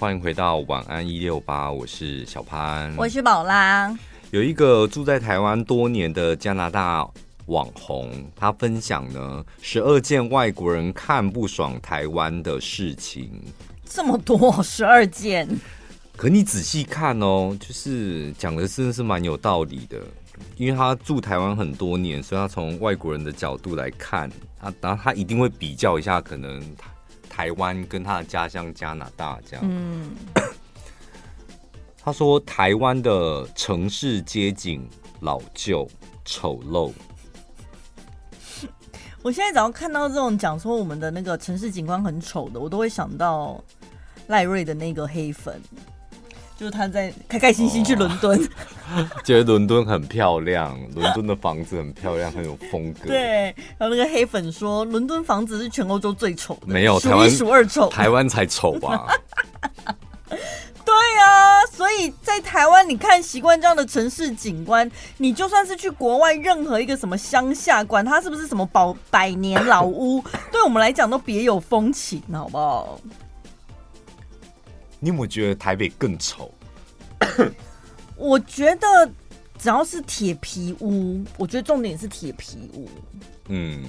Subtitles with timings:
[0.00, 3.92] 欢迎回到晚安一六八，我是小潘，我是宝拉。
[4.30, 7.04] 有一个住在台湾多年的加拿大
[7.46, 13.42] 网红，他分享呢十二件外国人看不爽台湾的事情，
[13.84, 15.48] 这么多， 十二件。
[16.16, 19.98] 可你仔细看哦，就是讲的真的是蛮有道理的，
[20.56, 24.30] 因为他住台湾很多年，所以他从外国人的角度来看，
[24.60, 26.62] 他然后他一定会比较一下可能。
[27.38, 30.10] 台湾跟他的家乡加拿大这样，嗯，
[32.02, 34.84] 他说台湾的城市街景
[35.20, 35.88] 老旧
[36.24, 36.92] 丑陋。
[39.22, 43.62] 我现在只要看到这种讲说我们的那个城市景观很丑的，我都会想到
[44.26, 45.62] 赖瑞的那个黑粉。
[46.58, 48.36] 就是他在开开心心去伦敦，
[48.92, 53.06] 哦， 觉得伦敦很漂亮，伦敦的房子很漂亮，很有风格。
[53.06, 59.06] 对，然后那个黑粉说，伦敦房子是全欧洲最丑的，没有数一数二丑，台湾才丑吧？
[60.84, 73.00] 对啊，所以在台湾，你看习惯这样的城市景观，你就算是去国外任何一个什么乡下，管它是不是什么百百年老屋， 对我们来讲都别有风情，好不好？
[75.00, 76.52] 你有没有觉得台北更丑？
[78.16, 78.86] 我觉得
[79.58, 82.88] 只要是铁皮屋，我觉得重点是铁皮屋。
[83.48, 83.84] 嗯，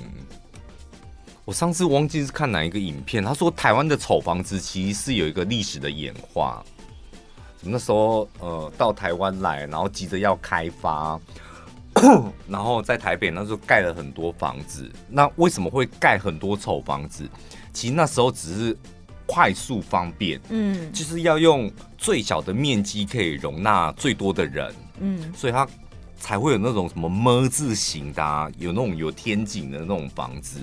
[1.45, 6.63] 我上次忘记是看哪一个影片，他说台湾的丑房子其实是有一个历史的演化。
[7.61, 11.19] 那时候呃到台湾来，然后急着要开发，
[12.47, 14.89] 然后在台北那时候盖了很多房子。
[15.09, 17.27] 那为什么会盖很多丑房子？
[17.73, 18.77] 其实那时候只是。
[19.31, 25.67] 快速方便，嗯，就是要用最小的面积可以容纳最多的人，嗯，所以它
[26.17, 30.59] 才会有那种什么“么”字形的，啊，有那种有天井的那种房子，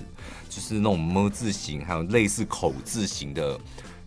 [0.49, 3.57] 就是那种“么”字形，还有类似口字形的，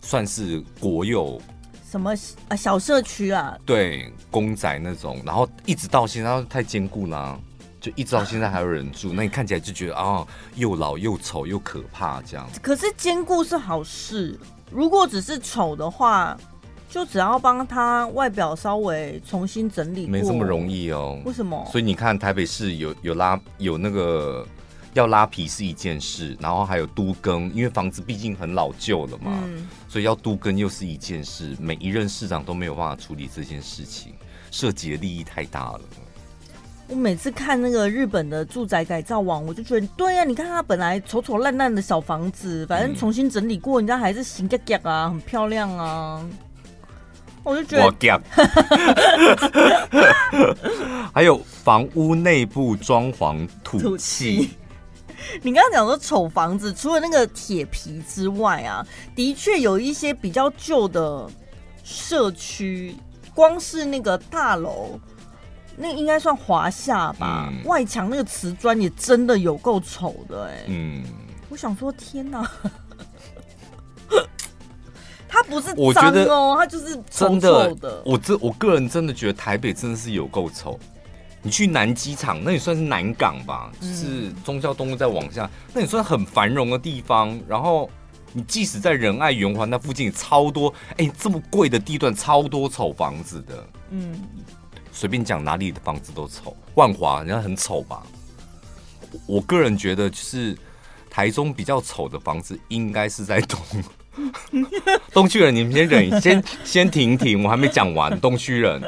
[0.01, 1.41] 算是国有
[1.89, 2.13] 什么
[2.49, 7.39] 啊小社区啊，对，公宅那种，然后一直到现在太坚固啦，啊。
[7.81, 12.47] 就一直到现在还有人住，那你看起来就觉得啊、哦，又老又丑又可怕这样。
[12.61, 14.39] 可是坚固是好事，
[14.69, 16.37] 如果只是丑的话，
[16.91, 21.17] 就只要帮他外表稍微重新整理，没这么容易哦。
[21.23, 21.65] 为什么？
[21.71, 24.45] 所以你看台北市有有拉有那个
[24.93, 31.55] 要拉皮是一件事，然后还有都更，因为房子毕竟很老旧了嘛，嗯、所以要都更又是一件事。
[31.61, 34.13] 每一任市长都没有办法处理这件事情，
[34.51, 35.81] 涉及的利益太大了。
[36.89, 46.21] 我每次看那个日本的住宅改造网，我就觉得，对呀、啊，你看它本来丑丑烂烂的小房子，反正重新整理过，人家还是行格格啊，很漂亮啊。
[47.43, 47.83] 我就觉得，
[51.13, 54.49] 还有房屋内部装潢土气。
[55.43, 58.85] 你刚刚讲说丑房子，除了那个铁皮之外啊，
[59.15, 61.29] 的确有一些比较旧的
[61.83, 62.95] 社区，
[63.33, 64.99] 光是那个大楼。
[65.77, 70.65] 那应该算华夏吧，嗯、外墙那个瓷砖也真的有够丑的哎、欸。
[70.67, 71.03] 嗯，
[71.49, 72.47] 我想说天哪，
[75.41, 78.01] 它不是脏哦，它就是丑丑的。
[78.05, 80.79] 我这我个人真的觉得台北真的是有够丑。
[81.41, 87.39] 你去南机场，那也算是南港吧，嗯、就是忠孝东路再往下，那也算很繁荣的地方。
[87.47, 87.89] 然后
[88.31, 93.67] 你即使在仁爱圆环那附近，也超多哎、欸，这么贵的地段，超多丑房子的。
[93.89, 94.21] 嗯。
[94.93, 98.03] 随便讲哪里的房子都丑，万华人家很丑吧？
[99.25, 100.55] 我个人觉得，就是
[101.09, 103.57] 台中比较丑的房子，应该是在东
[105.13, 105.53] 东区人。
[105.55, 108.19] 你们先忍， 先先停停，我还没讲完。
[108.19, 108.81] 东区人，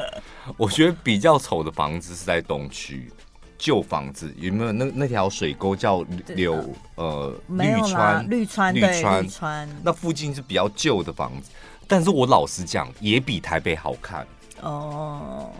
[0.56, 3.10] 我觉得比较丑的房子是在东区，
[3.58, 4.72] 旧房子有没有？
[4.72, 11.50] 那那条水沟叫柳呃绿川绿川绿川绿川，那附近是比较旧的房子，
[11.86, 14.26] 但是我老实讲，也比台北好看。
[14.64, 15.50] 哦，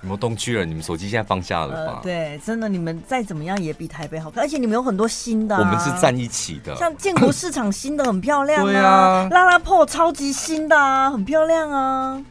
[0.00, 1.92] 你们东区了，你们手机现在放下了吧？
[1.96, 5.60] 呃、对，真的，你们再怎么样也比台北好看，而且你们有很多新的、啊。
[5.60, 12.22] 我们是站一起的，像建国市场新的很漂亮啊，对啊，拉拉破超级新的啊，很漂亮啊。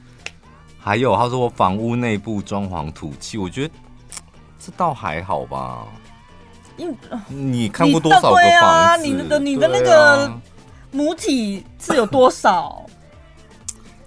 [0.80, 3.74] 还有他说我房屋内部装潢土气，我觉得
[4.60, 5.86] 这倒还好吧。
[6.78, 6.96] 因为
[7.28, 8.48] 你看过多少个房子？
[8.48, 10.32] 啊、你的你的那个
[10.92, 12.85] 母体是有多少？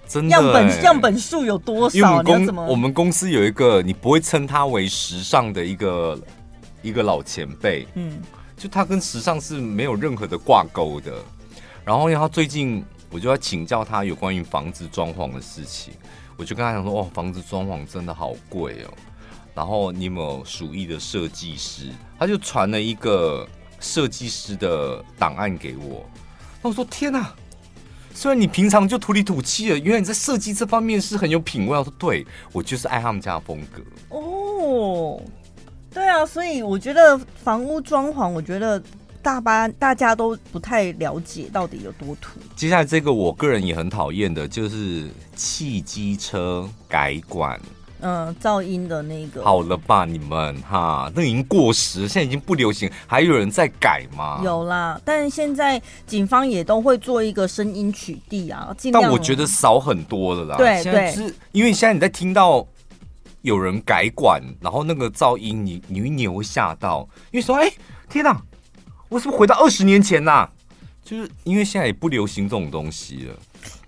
[0.09, 1.95] 真的、欸，样本样本数有多少？
[1.95, 6.19] 因为我们公我们公司有一个，你不会称他为时尚的一个
[6.81, 8.19] 一个老前辈，嗯，
[8.57, 11.13] 就他跟时尚是没有任何的挂钩的。
[11.85, 15.93] 然后因为他最近，我就要请教他有关于房子装潢的事情，
[16.35, 18.93] 我就跟他讲说，哦，房子装潢真的好贵哦。
[19.53, 21.89] 然后你有没有鼠疫的设计师？
[22.17, 23.47] 他就传了一个
[23.79, 26.03] 设计师的档案给我。
[26.61, 27.31] 那我说天哪！
[28.19, 31.77] 虽然你平常就土里土气的，原来你在设计这方面是很有品味。
[31.77, 33.81] 我说对，我就是爱他们家的风格。
[34.09, 35.21] 哦，
[35.93, 38.83] 对啊，所以我觉得房屋装潢，我觉得
[39.21, 42.41] 大巴大家都不太了解到底有多土。
[42.57, 47.57] 接下来这个我个人也很讨厌的，就是汽机车改管。
[48.01, 54.41] 嗯，噪音的那个好了吧，你们哈，那已经过时，现在已经不流行，还有人在改吗？
[54.43, 60.57] 有啦，但是现在警方也都会做一个声音取缔啊，但我觉得少很多了啦。
[60.57, 62.65] 对对，是因为现在你在听到
[63.41, 67.73] 有人改管，然后那个噪音你，你你你会吓到，因为说，哎、欸，
[68.09, 68.41] 天哪，
[69.09, 70.47] 我是不是回到二十年前呐？
[71.03, 73.35] 就是因为现在也不流行这种东西了。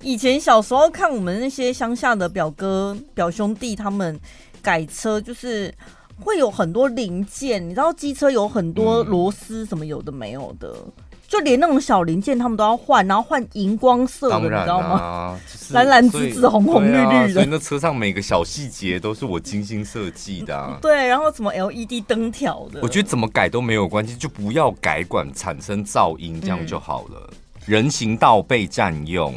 [0.01, 4.19] 以前小时候看我们那些乡下的表哥表兄弟，他们
[4.61, 5.73] 改车就是
[6.19, 10.91] 会有很多零件，你知道机车有很多螺丝什么有的没有的，嗯、
[11.27, 15.39] 就连那种小零件他们都要换，然后换荧光色的，啊、你知道吗？
[15.51, 20.77] 就是、蓝蓝紫紫、红红绿绿的，啊、 所以那车上每个小细节都是我精心设计的、啊。
[20.81, 27.29] 对，然后什么 LED 灯条的，我觉得怎么改都没有关系，就不要改管产生噪音，这样就好了。
[27.31, 29.33] 嗯、人行道被占用。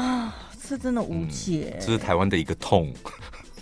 [0.00, 0.34] 啊，
[0.66, 2.92] 这真的无解，嗯，这是台湾的一个痛。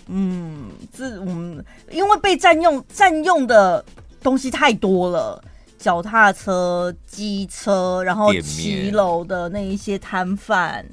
[0.07, 3.83] 嗯，这我们因为被占用，占用的
[4.23, 5.43] 东西太多了，
[5.77, 10.85] 脚踏车、机车，然后骑楼的那一些摊贩。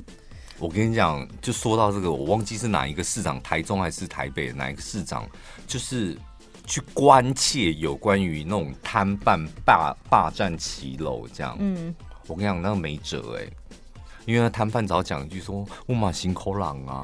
[0.58, 5.26] 我跟你讲，就说到这个，我忘记是哪一个市长，台中还是台北哪一个市长，
[5.66, 6.19] 就是
[6.66, 11.56] 去关切有关于那种摊贩霸霸占骑楼这样。
[11.60, 11.94] 嗯，
[12.26, 13.52] 我跟你讲，那个没辙哎，欸。
[14.26, 16.94] 因为摊贩早讲一句说：“我嘛辛苦朗啊，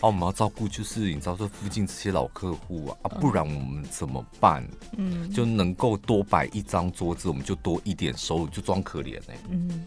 [0.00, 4.68] 啊，我们要照顾，就是你知道这附近这些老客户啊，啊，不然我们怎么办？
[4.96, 9.38] 嗯，就能够多摆一张桌子，我们就多一点收入，就装可怜哎、欸。
[9.50, 9.86] 嗯，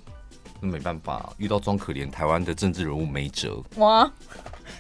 [0.62, 3.62] 那没办法，遇到装可怜，台湾的政治人物没辙。
[3.76, 4.10] 哇，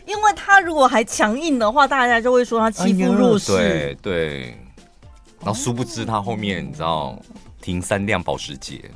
[0.07, 3.51] 因为他如果还强硬的话，大家就会说他欺负弱势。
[3.51, 4.41] 对对，
[5.41, 7.21] 然后殊不知他后面你知道
[7.61, 8.89] 停三辆保时捷。”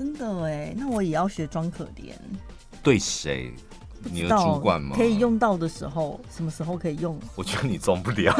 [0.00, 2.14] 真的哎，那我也要学装可怜。
[2.82, 3.52] 对谁？
[4.02, 4.96] 你的主管吗？
[4.96, 7.20] 可以用到的时候，什么时候可以用？
[7.34, 8.34] 我觉得你装不了。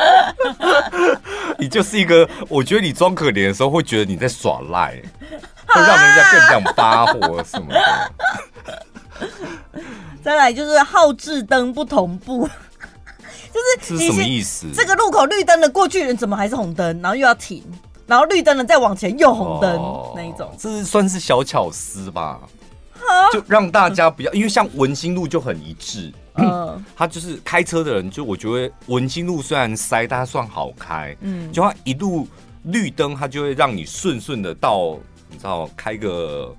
[1.58, 5.02] 你就是一个，我觉得你装可怜的时候，会觉得你在耍赖，
[5.66, 8.12] 会让人家更想发火什么的。
[10.22, 12.46] 再来就是号志灯不同步，
[13.50, 14.66] 就是这是什么意思？
[14.74, 17.00] 这个路口绿灯的过去人怎么还是红灯？
[17.00, 17.64] 然后又要停。
[18.10, 22.40] 然后绿灯了，再往前又红灯、哦、那一种，这是算是小巧思吧？
[23.32, 32.26] 就让大家不要，因为像文心路就很一致，嗯， 他就是开车的人，就我觉得文心路虽然塞，但它算好开，嗯，就它一路
[32.64, 34.98] 绿灯，它就会让你顺顺的到，
[35.28, 36.52] 你知道，开个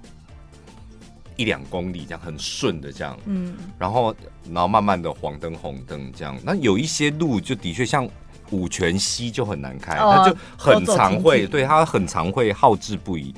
[1.35, 4.15] 一两公里这样很顺的这样，嗯，然后
[4.45, 8.07] 然后慢慢的黄灯红灯这样，那有一些路就的确像。
[8.51, 13.33] 五泉溪就很难开，他、哦、就很常会，对他很常会号志不一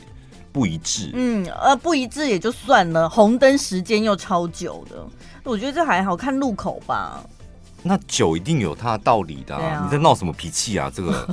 [0.52, 1.12] 不一致。
[1.14, 5.06] 嗯，呃，不一致也就算了，红灯时间又超久的，
[5.44, 7.24] 我觉得这还好看路口吧。
[7.84, 10.92] 那酒一定有它的道理的、啊，啊、你在闹什么脾气啊？
[10.94, 11.28] 这个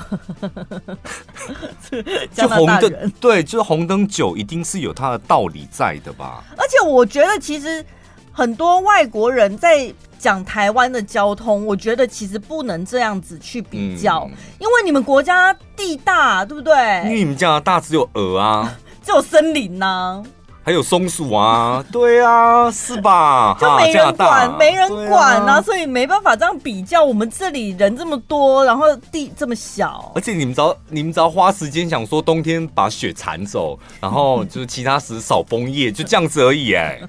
[2.34, 6.44] 就红灯，对，就是红灯酒一定是有它的道理在的吧？
[6.58, 7.84] 而且我觉得其实
[8.32, 9.92] 很多外国人在。
[10.20, 16.74] 讲台湾的交通，我觉得其实不能这样子去比较，嗯、因为你们国家地大，对不对？
[17.06, 20.22] 因为你们加拿大只有鹅啊， 只有森林呐、啊，
[20.62, 23.56] 还有松鼠啊，对啊，是吧？
[23.58, 27.02] 就没人管，没人管啊，所以没办法这样比较。
[27.02, 37.00] 我们这里人这么多，然后地这么小，而且你们只要你们只要花时间想说冬天把雪铲走，然后就是其他时扫枫叶，就这样子而已哎。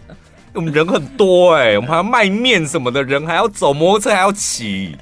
[0.53, 4.97] 我们人很多哎、欸，我们还要卖面什么的，人还要走，摩托车还要骑。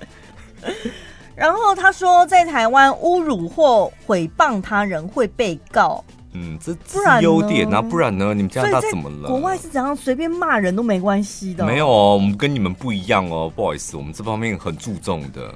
[1.35, 6.03] 然后他说，在台湾侮辱或诽谤他人会被告。
[6.33, 8.33] 嗯，这是优点啊，不然呢？
[8.35, 9.27] 你们加拿大怎么了？
[9.27, 11.65] 国外是怎样随便骂人都没关系的？
[11.65, 15.51] 没有哦，我们跟你们不一样哦，不好意思，我们这方面很注重的，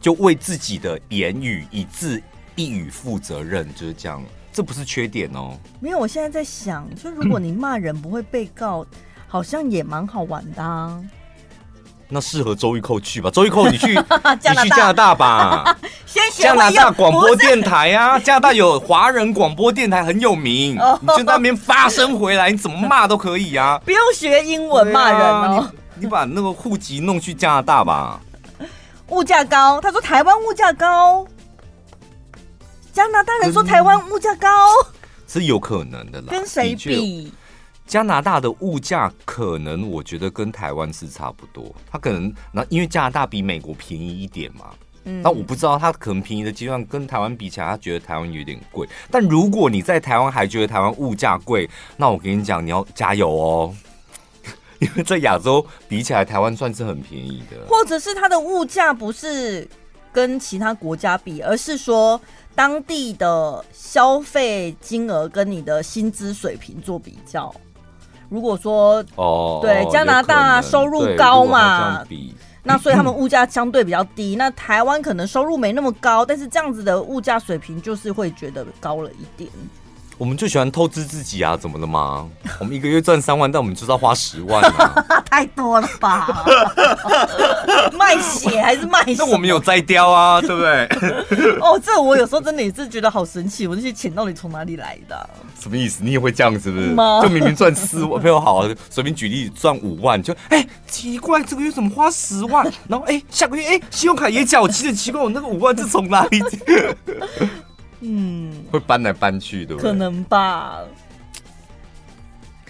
[0.00, 2.22] 就为自己的言语一字
[2.54, 4.22] 一语负责任，就是这样。
[4.52, 5.58] 这不是缺点哦。
[5.80, 8.86] 没有，我现在在想，就如果你骂人不会被告。
[9.34, 10.96] 好像也蛮好玩的啊！
[12.08, 15.76] 那适合周玉蔻去吧，周玉蔻你去， 你去加拿大吧。
[16.06, 23.76] 先加拿大广播电台啊，加拿大有华人广播电台很有名，你就在那边发声回来，你怎么骂都可以啊。
[23.84, 25.20] 不用学英文骂人
[25.58, 28.20] 哦，你把那个户籍弄去加拿大吧。
[29.08, 31.26] 物价高，他说台湾物价高，
[32.92, 34.48] 加拿大人说台湾物价高，
[35.26, 36.28] 是有可能的啦。
[36.30, 37.32] 跟谁比？
[37.86, 44.70] 加拿大的物价可能我觉得跟台湾是差不多，它可能那因为加拿大比美国便宜一点嘛。
[45.06, 48.88] 嗯，那我不知道他可能便宜的阶段跟台湾比起来，他觉得台湾有点贵。
[49.10, 53.74] 但如果你在台湾还觉得台湾物价贵，那我跟你讲，你要加油哦，
[54.80, 57.58] 因为在亚洲比起来，台湾算是很便宜的。
[57.68, 59.68] 或者是它的物价不是
[60.10, 62.18] 跟其他国家比，而是说
[62.54, 67.54] 当地的消费金额跟你的薪资水平做比较。
[68.34, 72.04] 如果说哦，对，加拿大收入高嘛。
[72.66, 79.50] 那所以他们物价相对比较低，那台湾可能收入没那么高，但是这样子的物价水平就是会觉得高了一点。
[80.16, 82.28] 我们就喜欢透支自己啊，怎么了吗？
[82.60, 86.44] 我们一个月赚三万，但我们就是要花十万啊， 太多了吧？
[87.98, 89.16] 卖血还是卖血？
[89.18, 91.56] 那我们有摘雕啊，对不对？
[91.60, 95.28] 哦，这我有时候真的也是觉得好神奇，我这些钱到底从哪里来的啊？
[95.60, 96.02] 什么意思？
[96.04, 96.94] 你也会这样是不是？
[97.22, 102.64] 就明明赚四万，没有好，随便举例赚五万，就哎、欸、奇怪，这个月怎么花十万？
[102.88, 106.42] 然后哎、欸、下个月哎、欸、信用卡也缴齐了，奇怪，我那个五万是从哪里？
[108.04, 109.90] 嗯，会搬来搬去，对不对？
[109.90, 110.80] 可能吧。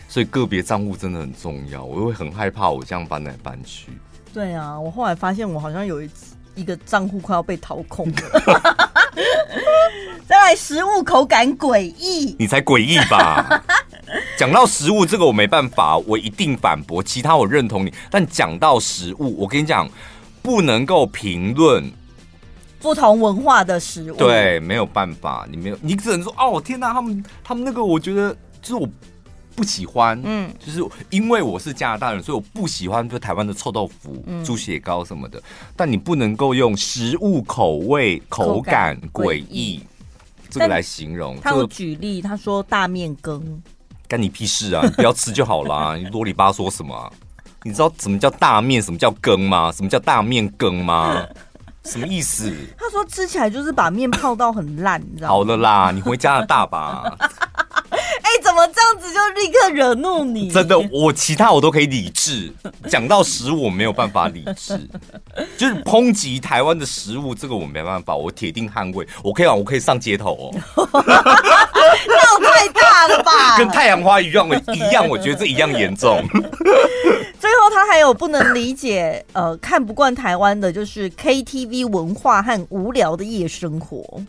[0.09, 3.89] 所以个别账户真的很重要，我会很害怕我这样搬来搬去。
[4.33, 6.09] 对啊，我后来发现我好像有一
[6.55, 8.89] 一个账户快要被掏空了。
[10.27, 13.63] 再来，食物口感诡异，你才诡异吧？
[14.39, 17.03] 讲到食物这个我没办法，我一定反驳。
[17.03, 19.89] 其他我认同你，但讲到食物，我跟你讲，
[20.43, 21.93] 不能够评论。
[22.85, 28.87] 不同文化的食物，对，没有办法，你没有，你只能说哦，天哪，他们他们那个，我觉得就是我
[29.57, 35.43] 不喜欢，嗯，就是因为我是加拿大人，所以我不喜欢就台湾的臭豆腐、嗯、猪血糕什么的。
[35.75, 39.81] 但你不能够用食物口味、口感诡异
[40.51, 41.41] 这个来形容。
[41.41, 43.63] 他有举例，他说大面羹，
[44.07, 44.83] 干你屁事啊！
[44.85, 47.11] 你不要吃就好啦， 你啰里吧嗦什么、啊？
[47.63, 49.73] 你知道什么叫大面，什么叫羹吗？
[49.73, 51.27] 什么叫大面羹吗？
[51.85, 52.53] 什么意思？
[52.79, 55.35] 他说吃起来就是把面泡到很烂，你知道吗？
[55.35, 57.05] 好了啦，你回加拿大吧。
[58.35, 60.51] 哎、欸，怎么这样子就立刻惹怒你？
[60.51, 62.53] 真的，我其他我都可以理智，
[62.89, 64.77] 讲到食物我没有办法理智，
[65.57, 69.07] 就是抨击台湾的食物，这个我没办法，我铁定捍卫。
[69.23, 70.51] 我可以啊，我可以上街头哦。
[70.75, 73.57] 闹太大了吧？
[73.59, 76.21] 跟太阳花一样，一样，我觉得这一样严重。
[77.39, 84.21] 最后，他还有不能理解，呃，看不惯台湾的，就是 KTV 文化和无聊的夜生活。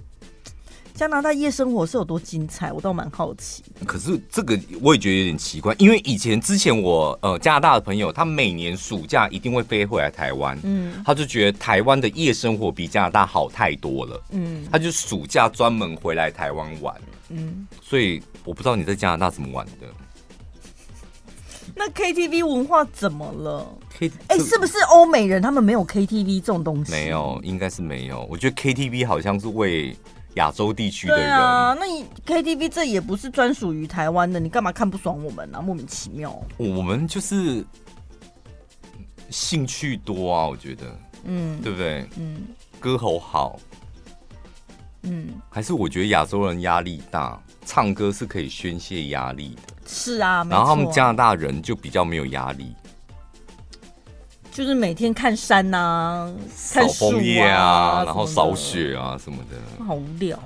[0.96, 2.72] 加拿大夜生活是有多精彩？
[2.72, 3.62] 我倒蛮好奇。
[3.86, 16.96] 可是这个我也觉得有点奇怪，因为以前之前我呃加拿大的朋友，他每年暑假一定会飞回来台湾，嗯，他就觉得台湾的夜生活比加拿大好太多了，嗯，他就暑假专门回来台湾玩，
[17.28, 19.88] 嗯，所以我不知道你在加拿大怎么玩的。
[21.76, 26.92] 那 KTV 文化怎么了？K 哎、欸，是不是欧美人他们没有 KTV 这种东西？
[26.92, 28.26] 没有，应该是没有。
[28.32, 29.94] 我觉得 KTV 好像是为
[30.36, 31.26] 亚洲地区的人。
[31.26, 35.62] 对啊，那你 KTV 这也不是专属于台湾的，你干嘛看不爽我们呢、啊？
[35.62, 36.42] 莫名其妙。
[36.58, 37.66] 我们就是
[39.30, 40.84] 兴趣多啊，我觉得，
[41.24, 42.08] 嗯，对不对？
[42.18, 42.44] 嗯，
[42.80, 43.60] 歌喉好，
[45.04, 49.74] 嗯，还是我觉得亚洲人压力大，唱歌是可以宣泄压力的。
[49.88, 52.74] 是啊，然后他们加拿大人就比较没有压力，
[54.56, 56.32] 就是每天看山呐、啊，
[56.72, 60.40] 看枫叶啊，然后扫雪啊什么的，好无聊。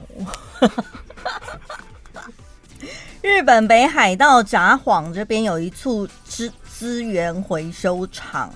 [3.22, 8.52] 日本北海道札幌这边有一处资资源回收厂，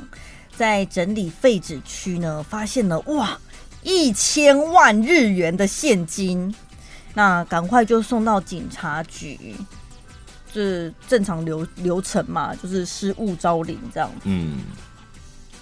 [0.57, 3.37] 在整理废纸区呢，发现了哇
[3.83, 6.55] 一千万日元的现金，
[7.13, 9.55] 那赶快就送到警察局。
[10.51, 14.21] 是正常流流程嘛，就是失物招领这样子。
[14.23, 14.61] 嗯，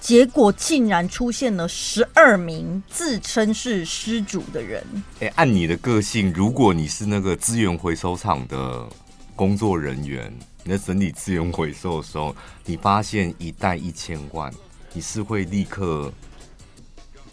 [0.01, 4.83] 结果竟然出现了十二名自称是失主的人。
[5.19, 8.85] 哎、欸，按你的个性，如果你是那个资源回收厂的
[9.35, 14.51] 工作人员，你在整理资源回收的时候，你发现一袋一千万，
[14.91, 16.11] 你是会立刻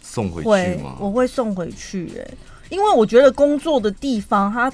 [0.01, 0.95] 送回去吗？
[0.99, 2.37] 我会送回去、欸，哎，
[2.69, 4.71] 因为我觉得工作的地方它。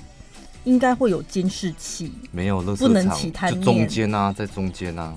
[0.65, 5.13] 应该会有监视器，没有，不能起贪念，就中间啊，在中间啊，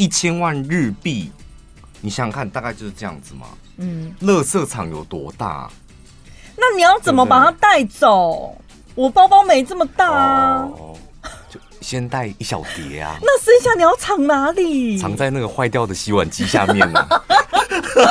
[0.00, 1.30] 一千万日币，
[2.00, 3.48] 你想想看，大概就是这样子嘛。
[3.76, 5.70] 嗯，乐色场有多大？
[6.56, 8.56] 那你要怎么把它带走？
[8.94, 10.70] 我包包没这么大啊。
[10.72, 10.96] 哦
[11.82, 14.96] 先带一小碟啊， 那剩下你要藏哪里？
[14.98, 17.08] 藏在那个坏掉的洗碗机下面呢？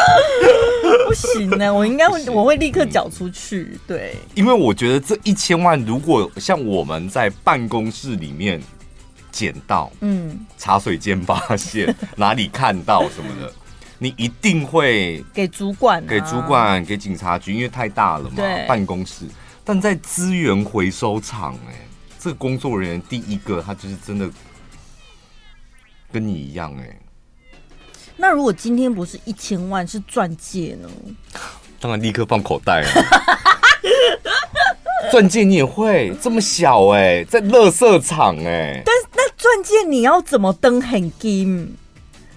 [1.08, 3.79] 不行呢，我应该会，我会立刻缴出去。
[3.88, 8.62] 对，因为我觉得这一千万，如果像我们在办公室里面
[9.39, 13.53] 捡到，嗯，茶水间发现， 哪里看到什么的，
[13.98, 18.36] 你一定会给主管、啊，给主管，给警察局，因为太大了嘛，
[18.67, 19.24] 办公室。
[19.63, 21.88] 但在资源回收厂，哎，
[22.19, 24.29] 这个工作人员第一个，他就是真的
[26.12, 27.00] 跟你一样，哎。
[28.17, 30.89] 那如果今天不是一千万，是钻戒呢？
[31.79, 32.91] 当然立刻放口袋啊！
[35.12, 38.84] 钻戒你也会这么小哎、欸，在乐色场哎、欸。
[38.86, 41.75] 但是那钻戒你要怎么登很金？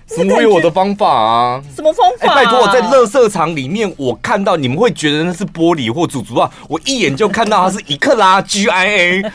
[0.07, 1.62] 什么会有我的方法啊？
[1.75, 2.45] 什么方法、啊欸？
[2.45, 9.26] 拜托，我在乐色场里面，我看到你们会觉得那是玻璃或祖祖啊，我一眼就看到它是一克拉 GIA，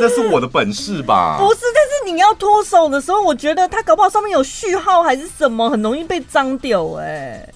[0.00, 1.36] 那是我的本事吧？
[1.38, 7.46] 不是，但是你要脱手的时候，我觉得它搞不好上面有序号还是什么，很容易被脏掉哎。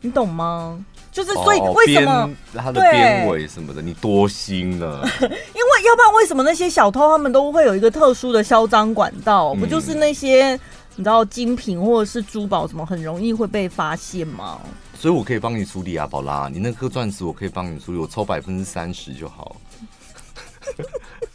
[0.00, 0.84] 你懂吗？
[1.16, 5.00] 就是所以为什么、哦、它的边尾什么的，你多心了？
[5.22, 5.30] 因为
[5.86, 9.54] 要不然为什么那些小偷他们都会有一个特殊的销赃管道？
[9.54, 10.52] 嗯、不就是那些
[10.96, 14.60] 你知道精品或者是珠宝什么很容易会被发现吗？
[14.94, 19.56] 所以我可以帮你处理啊，宝拉，你那颗钻石我可以帮你处理，我抽百分之三十就好。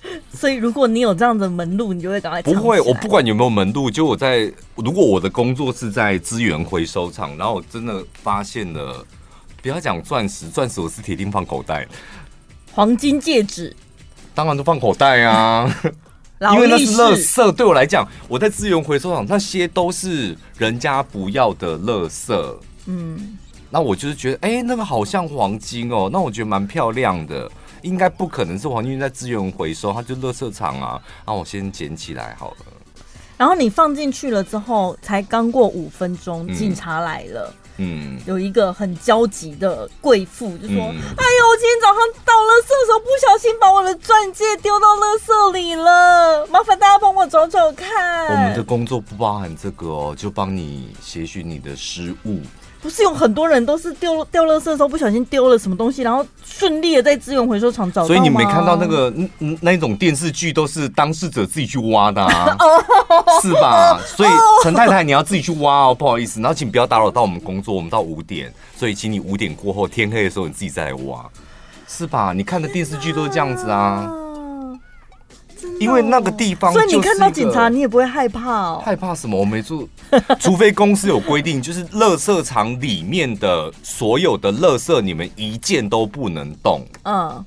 [0.32, 2.42] 所以，如果你有这样的门路，你就会赶快。
[2.42, 4.52] 不会，我不管有没有门路，就我在。
[4.76, 9.04] 如果我的工作是在资源回收厂，然后我真的发现了，
[9.62, 11.86] 不要讲钻石，钻石我是铁定放口袋。
[12.72, 13.76] 黄金戒指，
[14.34, 15.72] 当然都放口袋啊，
[16.54, 17.52] 因为那是垃圾。
[17.52, 22.56] 对我来讲，我在资源回收厂，那些都是人家不要的垃圾。
[22.86, 23.38] 嗯，
[23.70, 27.48] 那我就是觉得，哎、欸，那个好像黄金哦，那我觉得蛮漂亮的。
[27.82, 31.00] 应该不可能是黄金在资源回收，他就垃圾场啊。
[31.26, 32.56] 那我先捡起来好了。
[33.36, 37.52] 然后你放进去了之后，才刚过五分钟，警察来了。
[37.78, 52.42] 嗯，有一个很焦急的贵妇就说：“嗯、哎呦，我今天早上倒垃圾的时候不小心把我的钻戒丢到垃圾里了，麻烦大家帮我找找看。”我们的工作不包含这个哦，就帮你协寻你的失误。
[52.82, 58.08] 不是有很多人都是丢掉垃圾的时候不小心丢了什么东西，然后顺利的在资源回收厂找到。
[58.08, 62.56] 所以你没看到那个那那种电视剧都是当事者自己去挖的，啊，
[63.40, 64.00] 是吧？
[64.04, 64.28] 所以
[64.64, 71.24] 陈太太你要自己去挖哦，不好意思，然后请不要打扰到我们工作，我们到五点，所以请你五点过后天黑的时候你自己再来挖，
[71.86, 72.32] 是吧？
[72.34, 74.10] 你看的电视剧都是这样子啊。
[75.80, 78.82] 因为那个地方，所以你看到警察，你也不会害怕哦。
[78.84, 79.38] 害怕什么？
[79.38, 79.88] 我没做，
[80.38, 86.82] 除非公司有规定，就是垃圾场里面的所有的垃圾，你们一件都不能动。
[87.04, 87.44] 嗯，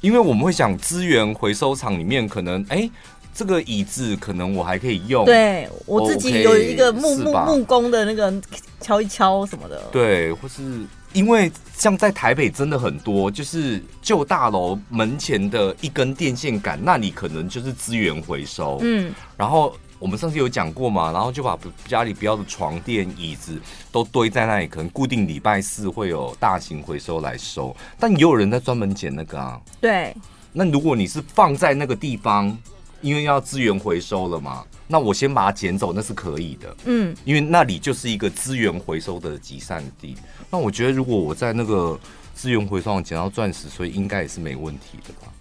[0.00, 2.90] 因为我们会想，资源回收厂里面可能，哎，
[3.34, 5.24] 这个椅子可能我还可以用。
[5.24, 8.32] 对，我自己有一个木木木工的那个
[8.80, 9.80] 敲一敲什么的。
[9.92, 10.80] 对，或是。
[11.12, 18.78] 因为像在台北真的很多，就是旧大楼门前的一根电线杆，那里可能就是资源回收。
[18.82, 29.60] 嗯，然后我们上次有讲过嘛，然后就把家里不要的床垫、椅子都堆在那里，可能固定礼拜四会有大型回收来收，但也有人在专门捡那个啊。
[29.80, 30.14] 对，
[30.52, 32.56] 那如果你是放在那个地方，
[33.00, 34.64] 因为要资源回收了嘛。
[34.88, 36.76] 那我先把它捡走，那是可以的。
[36.84, 40.14] 嗯，因为那里就是一个资源回收的集散地。
[40.52, 41.98] 那我觉得，如果我在那个
[42.34, 45.32] 资源回收上捡到钻石，所以应该也是没问题的吧？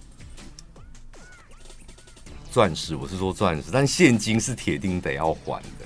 [2.50, 5.86] 钻石，我是说钻石，但现金是铁定得要还的。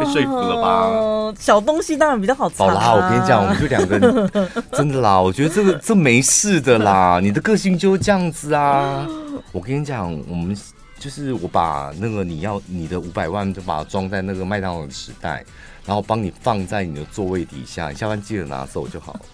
[0.00, 1.32] 被说服了吧？
[1.38, 2.80] 小东西当然比较好藏啊。
[2.80, 4.30] 好啦，我跟你讲，我们就两个人，
[4.72, 5.20] 真的啦。
[5.20, 9.06] 我觉得这个这没事的啦，你的个性就是这样子啊。
[9.52, 10.58] 我跟你讲，我们。
[11.00, 15.42] 就是我把那个你要你的五百万，就把它装在那个麦当劳的纸袋，
[15.86, 19.18] 然后帮你放在你的座位底下，你下班记得拿走就好。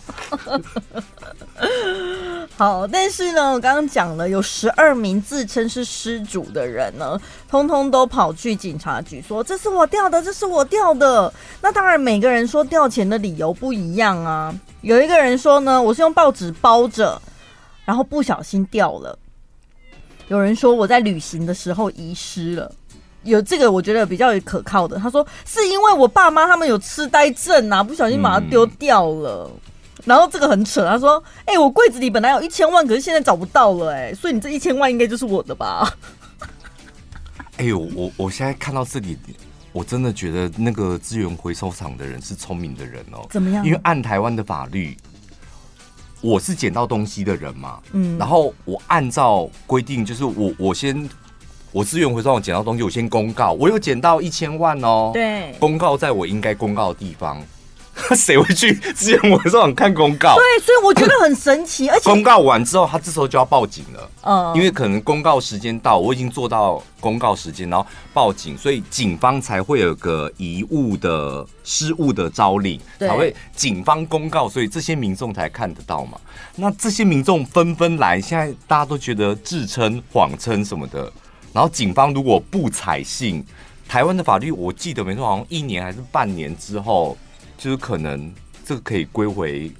[2.56, 14.54] 好，但是呢，我刚刚讲了，有十二名自称是失主的人呢，通通都跑去警察局说：“这是我掉的，这是我掉的。”那当然，每个人说掉钱的理由不一样啊。
[14.80, 17.20] 有一个人说呢，我是用报纸包着，
[17.84, 19.18] 然后不小心掉了。
[20.28, 22.72] 有人说我在旅行的时候遗失了，
[23.22, 24.98] 有这个我觉得比较可靠的。
[24.98, 29.48] 他说是因为我爸妈他们有痴呆症啊，不小心把它丢掉了。
[29.48, 29.60] 嗯、
[30.04, 35.88] 然后这个很扯，他说：“哎、欸，我柜子里本来有一千万，可是现在找不到了、欸，哎，所以你这一千万应该就是我的吧？”
[37.58, 39.16] 哎呦，我我现在看到这里，
[39.72, 43.26] 我真的觉得那个资源回收厂的人是聪明的人哦。
[43.30, 43.64] 怎么样？
[43.64, 44.96] 因为按台湾的法律。
[46.20, 51.08] 我是捡到东西的人嘛，嗯，然后我按照规定，就是我我先
[51.72, 57.40] 我资源回收，我捡到东西，我先公告，我有捡到一千万哦，对，公告在我应该公告的地方，
[58.14, 60.36] 谁会去支援我上网看公告？
[60.36, 61.88] 对，所以我觉得很神奇。
[61.90, 64.10] 而且公告完之后，他这时候就要报警了。
[64.22, 76.20] 嗯，因为可能公告时间到，我已经做到公告时间，然后报警，所以警方才会有个遗物的失物的招领，才会警方公告，所以这些民众才看得到嘛。
[76.54, 81.10] 那这些民众纷纷来，现在大家都觉得自称、谎称什么的，
[81.52, 83.44] 然后警方如果不采信，
[83.88, 87.16] 台湾的法律我记得没错，好像一年还是半年之后。
[87.56, 88.32] 就是可能
[88.64, 89.70] 这个可以归回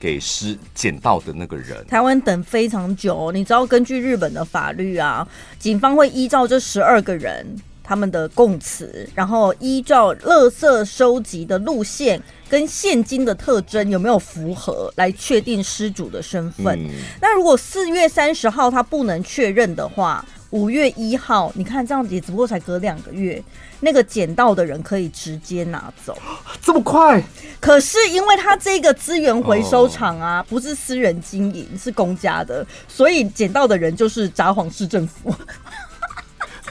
[0.00, 1.86] 给失捡到的那个人。
[1.86, 5.26] 台湾等非常久，你知道根据日本的法律啊，
[5.58, 7.46] 警方会依照这十二个人
[7.84, 16.78] 他们的供词，然后依照垃圾收集的路线跟现金的特征有没有符合，来确定失主的身份。
[16.78, 16.90] 嗯。
[17.20, 23.42] 那如果四月三十号他不能确认的话，五月一号，你看这样子也只不过才隔两个月，
[23.80, 26.16] 那个捡到的人可以直接拿走，
[26.60, 27.22] 这么快？
[27.58, 35.34] 可是因为他这个资源回收厂啊，不是私人经营，是公家的，所以捡到的人就是札幌市政府。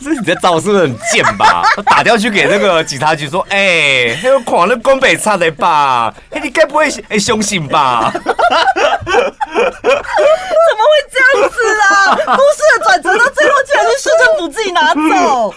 [0.04, 1.64] 这你的招是不是很贱吧？
[1.78, 6.14] 我 打掉去给那个警察局说：“哎、欸，还有狂的宫北差的吧？
[6.32, 8.32] 哎、欸，你该不会哎相信吧？” 怎么
[10.90, 11.56] 会这样子
[11.90, 12.16] 啊？
[12.36, 15.54] 故事的转折到最后，竟然是市政府自己拿走。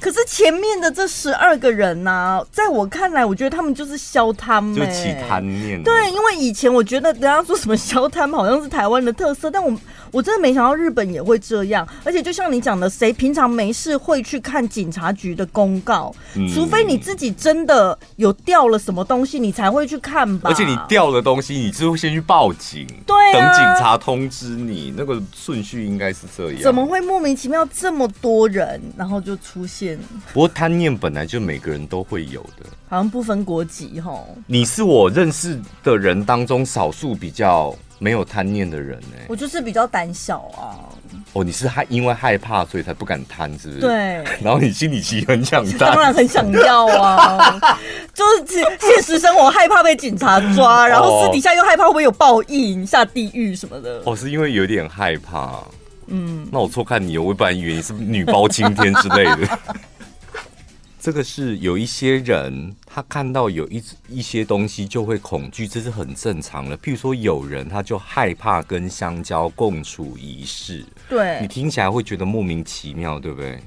[0.00, 5.80] 可是前面的这十二个人呢、啊，在我看来，我觉得他们就是消贪，就起贪念。
[5.82, 9.72] 对，因为以前我觉得人家说什么消贪，好像是台湾的特色，但我。
[10.12, 16.14] 我真的没想到日本也会这样，而且就像你讲的，谁平常没事会去看警察局的公告？
[16.36, 20.50] 嗯，除非你自己真的有掉了什么东西，你才会去看吧。
[20.50, 26.62] 而且你掉了东西，你就会先去报警，对啊，等警察通知你，那个顺序应该是这样。
[26.62, 29.98] 怎么会莫名其妙这么多人，然后就出现？
[30.32, 34.36] 不过贪念本来就每个人都会有的，好像不分国籍吼。
[34.46, 37.74] 你是我认识的人当中少数比较。
[37.98, 39.26] 没有贪念的人呢、欸？
[39.28, 40.88] 我就是比较胆小啊。
[41.32, 43.80] 哦，你是害因为害怕所以才不敢贪，是不是？
[43.80, 44.24] 对。
[44.42, 47.78] 然后你心里其实很想贪，当然很想要啊。
[48.14, 54.00] 就是现实生活害怕被警察抓，然后私底下又害怕会不会有报应、下地狱什么的。
[54.04, 55.60] 哦，是因为有点害怕。
[56.06, 56.48] 嗯。
[56.50, 59.58] 那我错看你，我本来以为你是女包青天之类的。
[61.00, 66.76] 这个是有一些人，他看到有一一些东西就会恐惧，这是很正常的。
[66.78, 73.60] 譬如说，有人他就害怕跟香蕉共处一室，对，你听起来会觉得莫名其妙，对不对？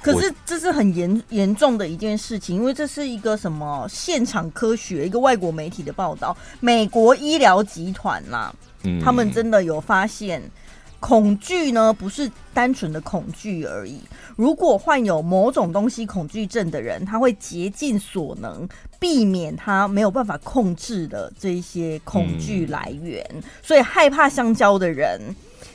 [0.00, 10.42] 可是这是很严严重的一件事情，因为这是一个什么现场科学，一个外国媒体的报道，美国医疗集团啦，嗯，他们真的有发现。
[11.06, 14.00] 恐惧呢，不是单纯的恐惧而已。
[14.36, 18.66] 如果患有某种东西恐惧症的人，他会竭尽所能
[18.98, 23.22] 避免他没有办法控制的这一些恐惧来源。
[23.34, 23.42] 嗯。
[23.62, 25.20] 所以害怕香蕉的人，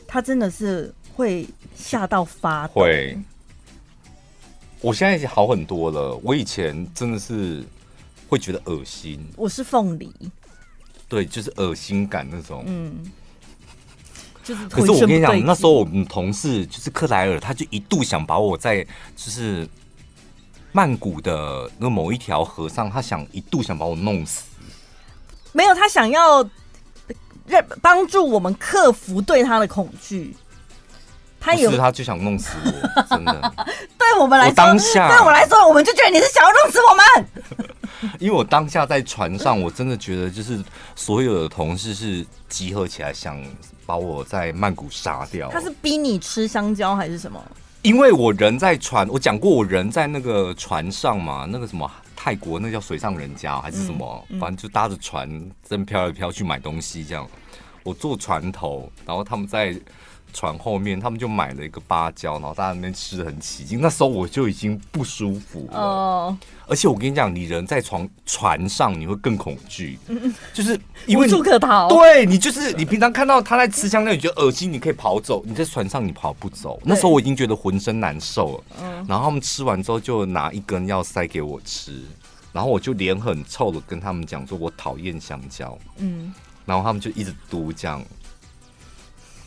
[0.08, 2.82] 他真的是会吓到发抖。
[2.82, 3.16] 会。
[4.82, 6.20] 我现在已经好很多了。
[6.24, 7.64] 我以前真的是
[8.28, 9.24] 会觉得恶心。
[9.36, 10.12] 我是凤梨。
[11.08, 12.64] 对，就是恶心感那种。
[12.66, 13.12] 嗯。
[14.70, 18.84] 可是我跟你讲，那时候我们同事就是克莱尔，他就一度想把我在
[19.16, 19.68] 就是
[20.72, 24.44] 曼谷的那某一条河上，他想一度想把我弄死。
[25.52, 26.48] 没有，他想要
[27.48, 30.36] 让帮助我们克服对他的恐惧。
[31.42, 33.54] 他有，他就想弄死我，真的。
[33.98, 37.06] 对我们来说，当下对我们来说，我们就觉得你是想要弄死我们。
[38.20, 40.64] 因为我当下在船上，我真的觉得就是
[40.96, 43.42] 所有的同事是集合起来想
[43.86, 45.50] 把我在曼谷杀掉。
[45.50, 47.44] 他是逼你吃香蕉还是什么？
[47.82, 55.30] 因为我人在船，我讲过我人在那个船上嘛，那个什么泰国那叫水上人家还是什么，嗯嗯、反正就搭着船
[55.68, 57.28] 真飘来飘去买东西这样。
[57.84, 59.76] 我坐船头，然后他们在。
[60.34, 63.80] 船后面，他们就买了一个芭蕉，然后大家在那边吃的很起劲。
[63.82, 65.80] 那时候我就已经不舒服了。
[65.80, 66.38] 哦。
[66.68, 69.98] 而且我跟你讲，你人在船船上，你会更恐惧。
[70.08, 71.88] 嗯，就是因为无处可逃。
[71.90, 75.44] 对，你就是你平常看到他在吃香蕉，你觉得恶心，你可以跑走。
[75.48, 76.80] 你在船上，你跑不走。
[76.84, 78.64] 那时候我已经觉得浑身难受了。
[78.84, 79.06] 嗯。
[79.08, 82.04] 然后他们吃完之后，就拿一根要塞给我吃，
[82.54, 85.76] 然后我就脸很臭的跟他们讲说，我讨厌香蕉。
[85.98, 86.32] 嗯。
[86.68, 88.06] 然后他们就一直嘟这样。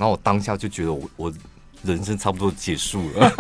[0.03, 1.33] 然后我当下就觉得我我
[1.85, 3.33] 人生差不多结束了，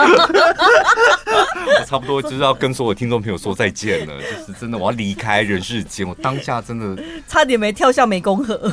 [1.80, 6.06] 我差不多就是要跟所有听众朋友说再见了，就是真的我要离开人世间。
[6.06, 8.72] 我当下真的 差点没跳下湄公河。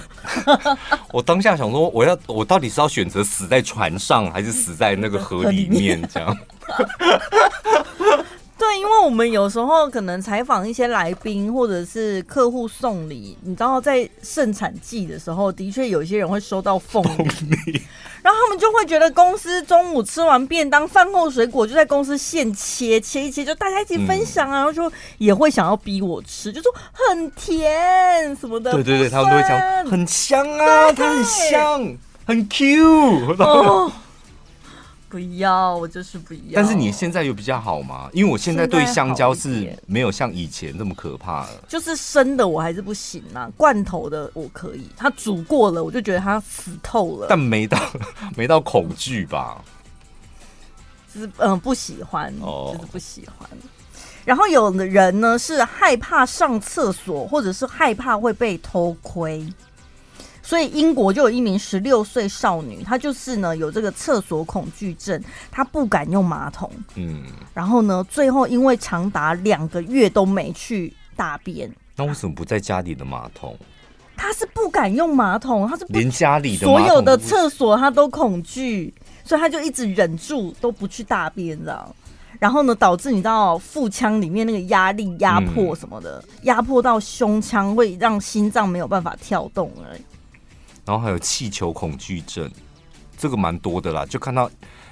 [1.12, 6.00] 我当下想说，我要我到底是要选择死在船上，还是死在那个河里面？
[6.14, 6.38] 这样。
[8.60, 17.82] 对，因为我们有时候可能采访一些来宾，或者是客户送礼，你知道，在盛产季的时候，的确有一些人会收到凤梨，
[18.22, 28.74] 然后他们就会觉得公司中午吃完便当，饭后水果就在公司现切切一切，就大家一起分享啊，然后就也会想要逼我吃，就说很甜什么的。
[28.74, 33.36] 对对对，他们都会讲很香啊，它很香，很 Q。
[33.40, 33.90] 哦
[35.10, 36.40] 不要，我就是不要。
[36.54, 38.10] 但是你现在有比较好吗？
[38.14, 41.50] 因为我现在对香蕉是没有像以前那么可怕了。
[41.68, 44.88] 就是生的我还是不行啊，罐头的我可以。
[44.96, 47.26] 它煮过了，我就觉得它死透了。
[47.28, 47.80] 但没到
[48.38, 49.64] 没到恐惧吧？
[51.12, 53.50] 就是嗯、呃，不喜欢，哦、就是不喜欢。
[54.26, 59.44] 然后有的人呢是害怕上厕所，或者是害怕会被偷窥。
[60.50, 66.68] 所以英国就有一名十六岁少女，她就是呢有这个厕所恐惧症，她不敢用马桶。
[66.96, 67.22] 嗯，
[67.54, 71.72] 然后呢，最后因为长达两个月都没去大便。
[71.96, 73.56] 那为什么不在家里的马桶？
[74.18, 78.92] 她是不敢用马桶，她是连家里的所有的厕所她都恐惧，
[79.24, 81.96] 所以她就一直忍住都不去大便，这样。
[82.40, 90.02] 然后呢，导致你知道腹腔里面那个压力压迫什么的，压、嗯、迫到胸腔，会让心脏没有办法跳动而已。
[90.90, 92.50] 然后还有气球恐惧症，
[93.16, 94.50] 这个蛮多的啦，就看到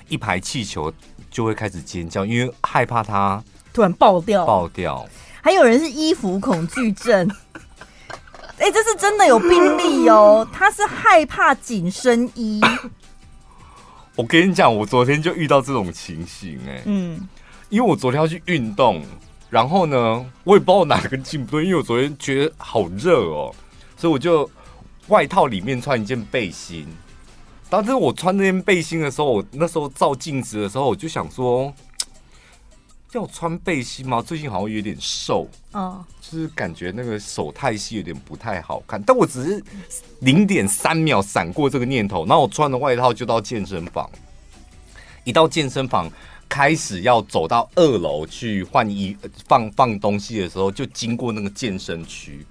[0.07, 0.93] 一排气球
[1.31, 4.45] 就会开始尖叫，因为害怕它突然爆掉。
[4.45, 5.03] 爆掉。
[5.41, 7.27] 还有人是衣服恐惧症，
[8.59, 12.61] 哎，这是真的有病例哦， 他是害怕紧身衣。
[14.15, 17.27] 我跟你讲，我昨天就遇到这种情形，哎，嗯，
[17.69, 19.03] 因为我昨天要去运动，
[19.49, 23.51] 然后呢，我也不知道我哪根筋不对，因为我昨天觉得好热哦，
[23.97, 24.47] 所以我就。
[25.07, 26.85] 外套里面穿一件背心，
[27.69, 31.73] 当时我穿那件背心的时候，我那时候照镜子的时候，我就想说，
[33.13, 34.21] 要穿背心吗？
[34.21, 39.01] 最近好像有点瘦，嗯，就是感觉那个手太细，有点不太好看。
[39.01, 39.63] 但我只是
[40.19, 44.09] 零点三秒闪过这个念头，然后我穿了外套就到健身房。
[45.23, 46.11] 一到健身房，
[46.49, 49.15] 开始要走到二楼去换衣
[49.47, 52.45] 放放东西的时候，就经过那个健身区。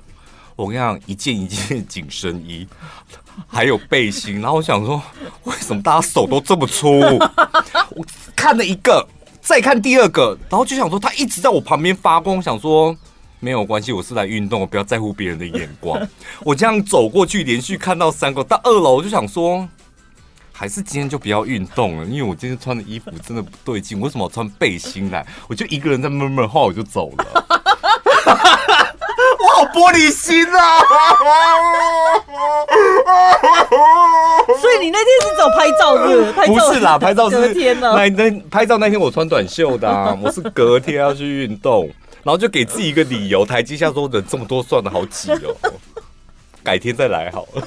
[0.56, 2.66] 我跟你讲，一件一件紧身衣，
[3.46, 5.00] 还有背心，然后我想说，
[5.44, 6.98] 为什么大家手都这么粗？
[6.98, 9.06] 我 看了一个，
[9.42, 12.96] 再看第二个，然后就想说，他一直在我旁边发光，想说
[13.38, 16.00] 没有关系，我是来运动，我不要在乎别人的眼光。
[16.42, 19.68] 我这样走过去，连续看到三个，到二楼我就想说，
[20.52, 25.26] 还是今天就不要运动了，因为我今天穿的衣服真的不对劲，为什么我穿背心来？
[25.48, 27.65] 我就一个人在闷闷，后我就走了。
[29.76, 30.78] 好玻璃心啊！
[34.58, 36.32] 所以你那天是走拍照是不是？
[36.48, 37.92] 不是啦，拍照是隔天呢。
[37.94, 41.84] 那那拍照那天我穿短袖的，啊， 我是隔天要去运动，
[42.22, 45.54] 然后就给自己一个理由，台阶下说人这么多，算了，好挤哦，
[46.64, 47.62] 改天再来好了。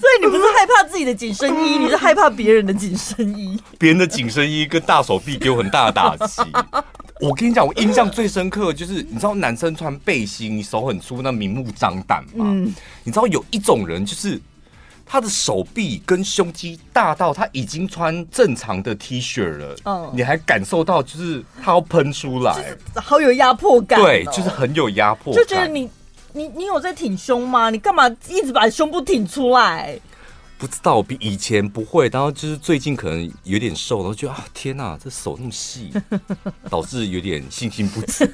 [0.00, 3.60] 所以你不是害怕自己的紧身衣，你是害怕别人的紧身衣。
[3.78, 6.42] 别人的紧身衣跟大手臂给我很大的打击。
[7.20, 12.46] 我跟你讲，我印象最深刻的就是，你知道男生穿背心，你手很粗，那明目张胆嘛。
[12.48, 12.74] 嗯。
[13.04, 14.40] 你知道有一种人，就是
[15.04, 24.00] 他的手臂跟胸肌大到他已经穿正常的 T 恤了，嗯，你还感受到就是他要喷出来，好有压迫感。
[24.00, 25.42] 对，就是很有压迫感。
[25.42, 25.90] 就觉得你
[26.32, 27.70] 你你有在挺胸吗？
[27.70, 29.98] 你干嘛一直把胸部挺出来？
[30.60, 35.90] 不知道，比以前不会，然后就是最近可能有点瘦，然后觉得啊，天哪，这手那么细，
[36.68, 38.26] 导致有点信心不足。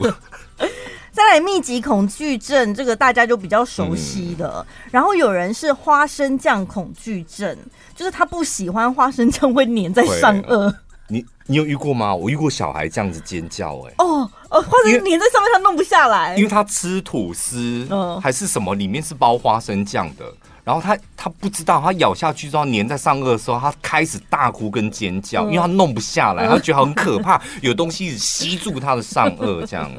[1.12, 4.54] 再来密集恐惧症，这个大家就比较熟悉的。
[4.58, 7.56] 嗯、然后有人是花生酱恐惧症，
[7.94, 10.74] 就是他不喜欢花生酱会粘在上颚。
[11.08, 12.12] 你你有遇过吗？
[12.12, 20.24] 我遇过小孩这样子尖叫、欸，哎，哦哦，花生粘在上面他弄不下来，因为他吃吐司，嗯，还是什么，里面是包花生酱的。
[20.64, 29.90] 然后他他不知道，他咬下去之后粘在上颚的时候，他开始大哭跟尖叫，因为他弄不下来，他觉得很可怕， 有东西一直吸住他的上颚，这样，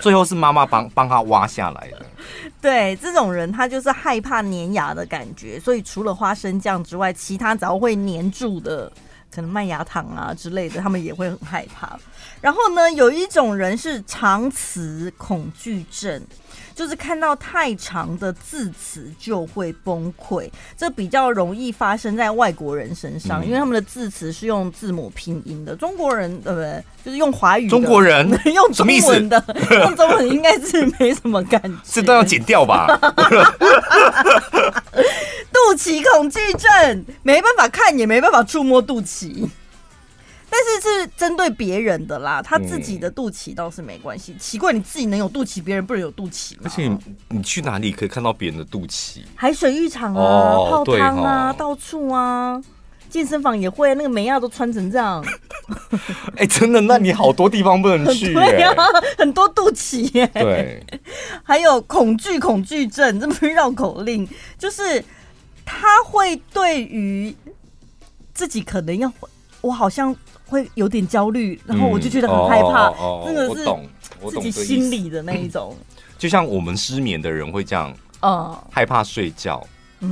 [0.00, 2.06] 最后是妈妈帮帮他挖下来的。
[2.62, 8.90] 对，这种人他就是害怕粘牙的感觉，所以除了花生酱之外，其他只要会粘住的，
[9.30, 11.94] 可能麦芽糖啊之类的，他们也会很害怕。
[12.40, 16.22] 然后呢，有一种人是长词恐惧症。
[16.74, 25.76] 就是看到太长的字词就会崩溃，这比较容易发生在外国人身上，嗯、因为他们的字词是用字母拼音的。
[25.76, 26.82] 中国人对不对？
[27.04, 27.68] 就是用华语。
[27.68, 29.44] 中国人 用中文的，
[29.82, 31.78] 用中文应该是没什么感觉。
[31.84, 32.86] 这都要剪掉吧？
[35.52, 39.48] 肚脐恐惧症，没办法看，也没办法触摸肚脐。
[40.54, 44.30] 但是是针对别人的啦，他自己的肚脐倒是没关系。
[44.34, 46.60] 嗯、奇怪，你自己能有肚脐，别人不能有肚脐吗？
[46.62, 46.96] 而且
[47.30, 49.22] 你去哪里可以看到别人的肚脐？
[49.34, 52.62] 海水浴场啊，哦、泡汤啊，哦、到处啊。
[53.10, 55.24] 健身房也会，那个美亚都穿成这样。
[56.34, 56.80] 哎、欸，真的？
[56.80, 58.34] 那你好多地方不能去、 欸。
[58.34, 58.86] 对呀、啊，
[59.18, 60.26] 很多肚脐耶。
[60.34, 60.84] 对。
[61.42, 65.04] 还有恐惧恐惧症，这不是绕口令，就是
[65.64, 67.34] 他会对于
[68.32, 69.12] 自己可能要，
[69.60, 70.14] 我好像
[70.46, 72.92] 会有点焦虑，然后我就觉得很害怕。
[73.24, 73.64] 真的是
[74.30, 75.76] 自己心里的那一种。
[76.16, 79.66] 就像我们失眠的人会这样，嗯，害怕睡觉。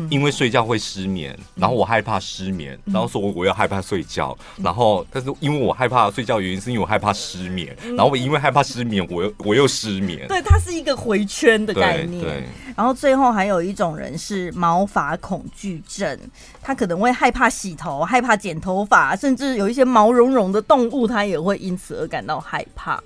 [0.08, 10.26] 因为睡觉会失眠，然后我害怕失眠，然后说我我要害怕睡觉，然后但是因为我害怕睡觉，原因是因为我害怕失眠，然后我因为害怕失眠，我又我又失眠。
[10.28, 12.22] 对，它是一个回圈的概念。
[12.22, 12.44] 对。
[12.74, 16.18] 然后最后还有一种人是毛发恐惧症，
[16.62, 23.02] 他可能会害怕洗头，害怕剪头发，甚至有一些毛茸茸的动物，他也会因此而感到害怕。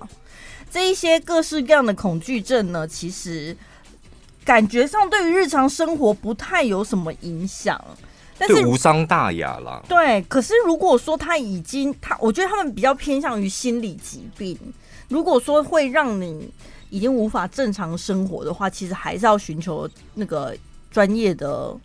[0.71, 3.57] 这一些各式各样的恐惧症呢，其实。
[4.47, 7.77] 感觉上对于日常生活不太有什么影响，
[8.37, 9.83] 但是无伤大雅啦。
[9.89, 14.57] 对，可是如果说他已经他，我觉得他们比较偏向于心理疾病。
[15.09, 16.49] 如果说会让你
[16.89, 20.55] 已经无法正常生活的话，其实还是要寻求那个
[20.89, 21.75] 专业的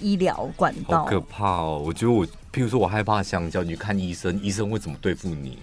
[0.00, 1.04] 医疗管道。
[1.04, 1.82] 好可怕哦！
[1.84, 5.58] 我觉得我，譬如说我害怕香蕉，你去看医生，医生会怎么对付你？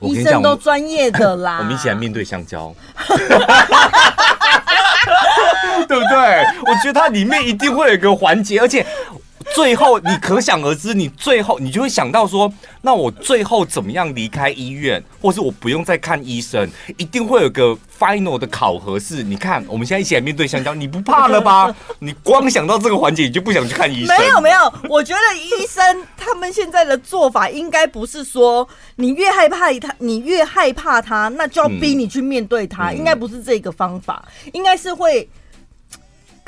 [0.00, 1.58] 医生都专业的啦。
[1.58, 2.74] 我们一起来面对香蕉。
[5.88, 6.44] 对不对？
[6.66, 8.84] 我觉得它里面一定会有一个环节，而且
[9.54, 21.74] 最后你可想而知，你最后你就会想到说，那我最后怎么样离开医院，或是我不用再看医生，一定会有个 final 的考核是，你看我们现在一起来面对香蕉，你不怕了吧？
[21.98, 24.16] 你光想到这个环节，你就不想去看医生。
[24.18, 25.82] 没有没有，我觉得医生
[26.16, 35.28] 他们现在的做法应该不是说你越害怕他，你越害怕他，那就要逼你去面对他，嗯、应该不是这个方法，应该是会。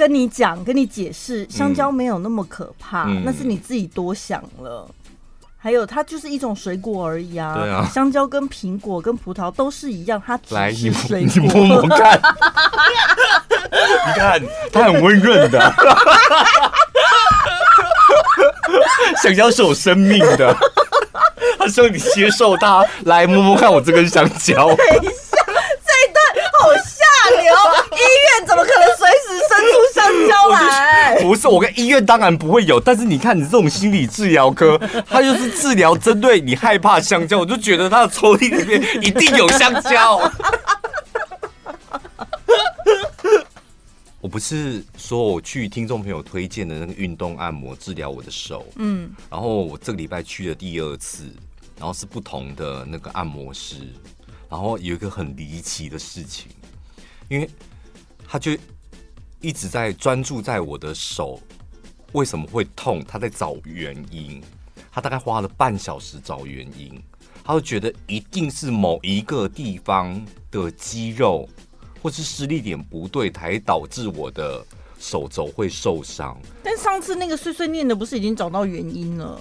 [0.03, 4.85] 跟你讲，跟你解释，香蕉没有那么可怕，嗯、那是你自己多想了。
[5.57, 7.55] 还有，它就是一种水果而已啊。
[7.55, 11.33] 对啊，香蕉跟苹果跟葡萄都是一样，它只是水果。
[11.37, 12.19] 你摸摸看，
[14.09, 15.61] 你看它很温润的。
[19.23, 20.53] 香蕉是有生命的，
[21.61, 22.85] 它需要你接受它。
[23.05, 24.67] 来摸摸看，我这根香蕉。
[24.67, 25.37] 等一下，
[25.87, 26.19] 这一段
[26.59, 26.91] 好下
[27.31, 27.55] 流，
[27.93, 29.75] 医院怎么可能随时伸出
[30.13, 31.21] 香蕉来？
[31.23, 40.31] 不是，我跟医院当然不会有，但是你看你这种心理治疗科，它就是治疗针对你害怕香蕉，我就觉得它的抽屉里面一定有香蕉。
[44.21, 51.25] 我不是说我去听众朋友推荐的那个运动按摩治疗我的手，嗯，然后我这个礼拜去了第二次，
[51.77, 53.75] 然后是不同的那个按摩师，
[54.49, 56.47] 然后有一个很离奇的事情，
[57.29, 57.51] 因为
[58.29, 58.53] 他就
[59.43, 61.39] 一直在专注在我的手
[62.13, 64.43] 为什么会痛，他在找原因，
[64.91, 66.99] 他大概花了半小时找原因，
[67.45, 71.47] 他就觉得一定是某一个地方的肌肉。
[72.03, 74.67] 或是施力点不对，才导致我的
[74.99, 76.37] 手肘会受伤。
[76.61, 79.41] 但上次那个碎碎念的不是已经找到原因了？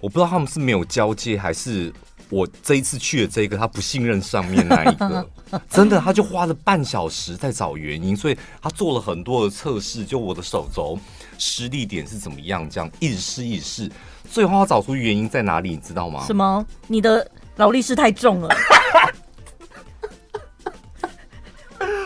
[0.00, 1.92] 我不知道他们是没有交接，还是
[2.30, 5.30] 我这一次去的这个他不信任上面那一个。
[5.70, 10.98] 真的，他就花了半小时在找原因，所以他做了很多的测试，就我的手肘
[11.38, 13.90] 施力点是怎么样，这样一直试一直试，
[14.30, 16.24] 最后他找出原因在哪里，你知道吗？
[16.26, 16.64] 什么？
[16.86, 18.48] 你的劳力士太重了。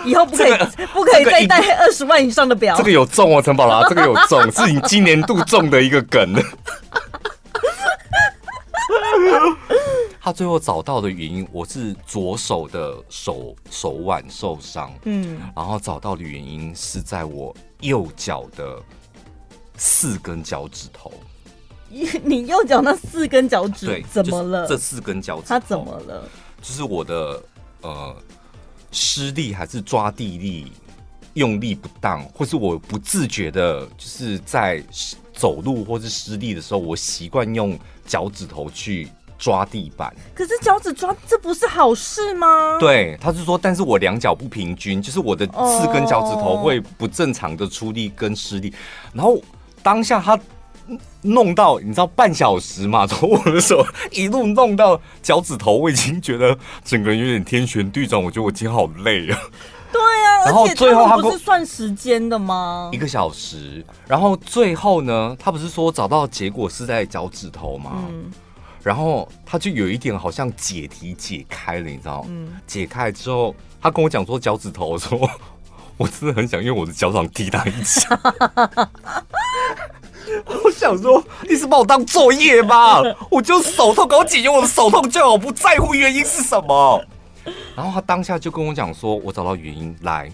[0.05, 2.77] 以后不可以，这个、不可以再戴二十万以上的表。
[2.77, 6.35] 这个有重哦，陈宝拉，这个有重， 是你今年度重的一个梗。
[10.29, 18.79] 他最后找到的原因，我是左手的手手腕受伤，嗯，然后找到的原因是在我右脚的
[19.79, 21.11] 四根脚趾头。
[22.23, 24.69] 你右脚那四根脚趾对怎么了？
[24.69, 26.23] 这四根脚趾它怎么了？
[26.61, 27.43] 就是我的
[27.81, 28.15] 呃。
[28.91, 30.73] 施力还是抓地力
[31.35, 34.83] 用力不当，或是我不自觉的，就是在
[35.35, 39.09] 走路或是施力的时候，我习惯用脚趾头去
[39.39, 40.15] 抓地板。
[40.35, 42.77] 可是脚趾抓，这不是好事吗？
[42.79, 48.75] 对，他是说，但是我两脚不平均，就是我的四根脚趾头会不正常的出力跟施力，
[49.13, 49.41] 然后
[49.83, 50.39] 当下他。
[51.21, 53.07] 弄到你知道半小时嘛？
[53.07, 58.23] 从我的手一路弄到脚趾头，我已经觉得整个人有点天旋地转。
[58.23, 59.39] 我觉得我今天好累啊。
[59.93, 62.89] 对啊，啊， 然后最后他不是算时间的吗？
[62.91, 63.85] 一个小时。
[64.07, 68.05] 然后最后呢，他不是说找到结果是在脚趾头吗？
[68.09, 68.33] 嗯。
[68.89, 72.25] 然后他就有一点好像解题解开了，你知道？
[72.27, 72.59] 嗯。
[72.67, 75.31] 解开之后，他跟我讲说脚趾头，我 说
[75.99, 78.09] 我真的很想用我的脚掌踢他一下。
[80.65, 83.03] 我想说，你是把我当作业吗？
[83.31, 87.05] 我就手痛，给我解决我的手痛就好，我不在乎原因是什么。
[87.77, 90.33] 然后他当下就跟我讲说，我找到原因，来，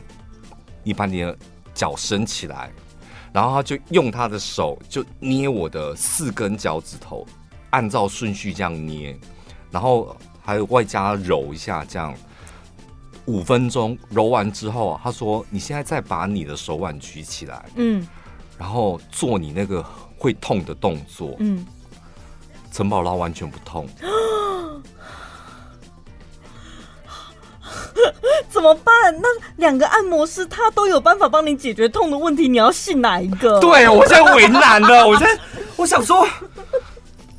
[0.84, 1.36] 你把你的
[1.74, 2.70] 脚伸起来。
[3.32, 7.26] 然后他就用他的手就捏我的四根脚趾头，
[7.74, 9.18] 按照顺序这样捏，
[9.68, 12.14] 然后还有外加揉一下，这样
[13.24, 18.06] 五分钟揉完之后，他说，你现在再把你的手腕举起来，嗯。
[18.56, 19.84] 然后做你那个
[20.16, 21.66] 会痛的动作，嗯，
[22.70, 23.88] 陈宝拉完全不痛，
[28.48, 28.94] 怎么办？
[29.20, 33.58] 那两个按摩师他都有办法帮你解决痛的问题，你要信哪一个？
[33.58, 35.36] 对，我现在为难了，我现在
[35.74, 36.24] 我想说，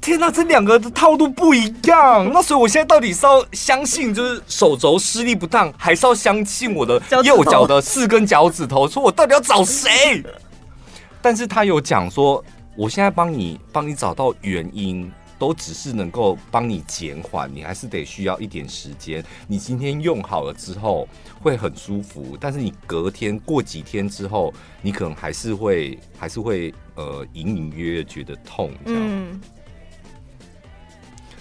[0.06, 8.88] 天哪，这两个的套路不一样，那所以我现在到底是要相信就是手肘施力不当，还是要相信我的右脚的四根脚趾头？
[8.88, 10.24] 说我到底要找谁？
[11.24, 12.46] 但是他有讲说，
[12.78, 19.26] 我现在帮你帮你找到原因，都只是能够帮你减缓，你还是得需要一点时间。
[19.48, 21.08] 你今天用好了之后
[21.42, 24.54] 会很舒服，但是你隔天过几天之后，
[24.84, 29.02] 你可能还是会还是会呃隐隐约约觉得痛这样。
[29.04, 29.42] 嗯。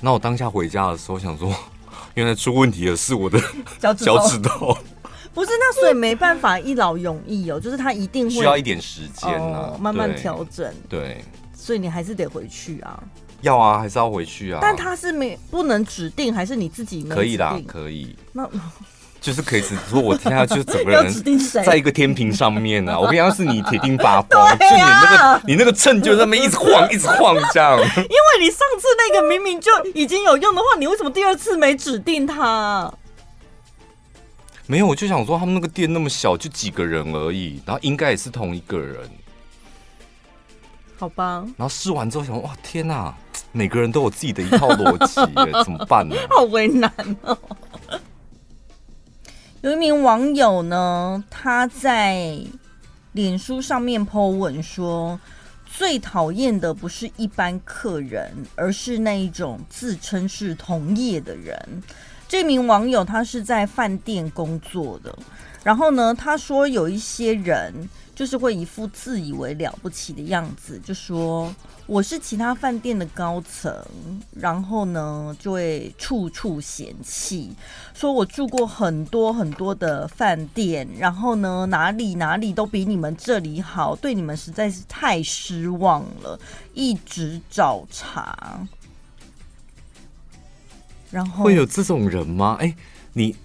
[0.05, 1.51] 那我当下回家的时候想说，
[2.13, 3.41] 原来出问题的是我的
[3.81, 4.77] 脚趾头。
[5.33, 10.71] 不是，那所以没办法一劳永逸哦，就是他一定会需要一点时间呢、啊哦，慢慢调整。
[10.91, 11.25] 对，
[11.57, 13.03] 所以你还是得回去啊。
[13.41, 14.59] 要啊，还是要回去啊。
[14.61, 17.15] 但他是没不能指定，还是你自己没？
[17.15, 18.15] 可以啦，可以。
[18.33, 18.49] 那
[19.25, 21.11] 就是可以指说，我听下去整个人
[21.65, 23.01] 在一个天平上面呢、啊。
[23.01, 27.79] 我跟你讲，是你铁定发疯，啊、就你那个你那个秤就在那边一直晃， 一直晃这样。
[27.79, 32.93] 因为你上次那个明明就已经有用的话，你为什么第二次没指定他？
[34.67, 39.09] 没有，我就想说他们那个店那么小，就几个人而已，然后应该也是同一个人，
[40.99, 41.43] 好吧。
[41.57, 43.15] 然后试完之后想说，哇，天哪，
[43.53, 45.15] 每个人都有自己的一套逻辑，
[45.65, 46.15] 怎么办呢？
[46.29, 47.39] 好为难哦。
[49.65, 52.37] 有一名网友呢，他在
[53.13, 55.19] 脸书上面 po 文说，
[55.65, 61.83] 最讨厌的不是一般客人，而是那一种自称是同业的人。
[62.29, 65.19] 这名网友他是在饭店工作的，
[65.63, 67.73] 然后呢，他说有一些人
[68.15, 71.55] 就是会一副自以为了不起的样子，就说
[71.87, 73.75] 我是其他饭店的高层，
[74.31, 77.51] 然后呢就会处处嫌弃，
[77.93, 86.39] 说我住过很多很多的饭店，然后呢哪里哪里都比你们这里好，对你们实在是太失望了，
[86.73, 88.67] 一直找茬。
[91.11, 92.57] 然后会有这种人吗？
[92.61, 92.75] 哎，
[93.13, 93.37] 你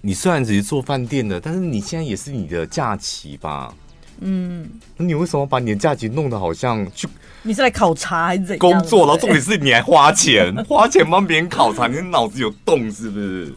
[0.00, 3.74] 你虽然只是做饭店的，但是你现在也是你的假期吧？
[4.20, 7.08] 嗯，那你为什么把你的假期弄得好像去？
[7.42, 8.58] 你是来考察还是怎样？
[8.58, 13.52] 工作，然后重点是你还花钱， 花钱帮别人考察，你脑子有洞是不是？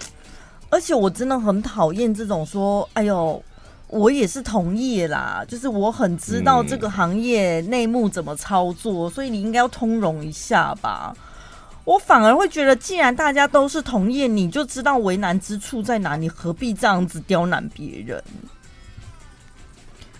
[0.69, 3.43] 而且我真的很讨厌这种说，哎呦，
[3.87, 11.15] 我也是同业啦，就是我很知道这个行业内幕怎么操作，嗯，所以你应该要通融一下吧。
[11.85, 18.23] 我反而会觉得，既然大家都是同业，你就知道为难之处在哪，你何必这样子刁难别人？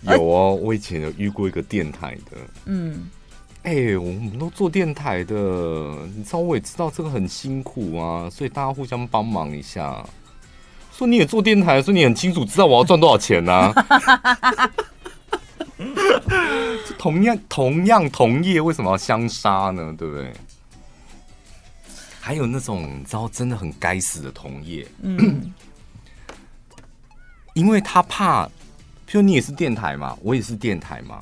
[0.06, 3.10] 有哦，我以前有遇过一个电台的，嗯，
[3.64, 5.36] 哎、欸，我们都做电台的，
[6.16, 10.06] 你知道，我也知道这个很辛苦啊，所以大家互相帮忙一下。
[10.92, 14.72] 说你也做电台，说你很清楚知道我要赚多少钱呢、 啊？
[16.98, 19.94] 同样同样同业，为什么要相杀呢？
[19.98, 20.32] 对不对？
[22.20, 25.52] 还有那种你知道真的很该死的同业，嗯，
[27.54, 28.50] 因为他怕，
[29.14, 31.20] 譬如你也是电台嘛，我也是电台嘛，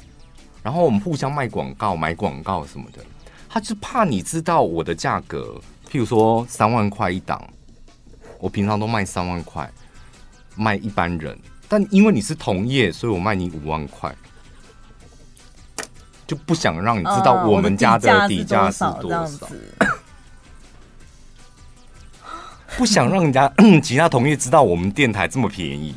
[0.63, 3.03] 然后我们互相卖广告、买广告什么的，
[3.49, 5.59] 他就怕你知道我的价格，
[5.91, 7.45] 譬如说三万块一档，
[8.39, 9.69] 我平常都卖三万块，
[10.55, 11.37] 卖一般人，
[11.67, 14.15] 但因为你是同业，所以我卖你五万块，
[16.25, 19.49] 就不想让你知道我们家的底价是多少。
[22.77, 25.93] 不想让人家其他同业知道我们电台这么便宜，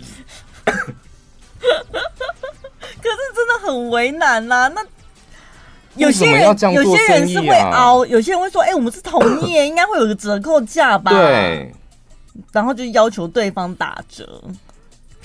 [3.75, 4.69] 很为难呐、啊。
[4.69, 4.83] 那
[5.97, 11.73] 有些人有些人是会熬，有些人会说：“哎、欸，我们是同业，应该会有个折扣价吧？”对，
[12.53, 14.43] 然后就要求对方打折。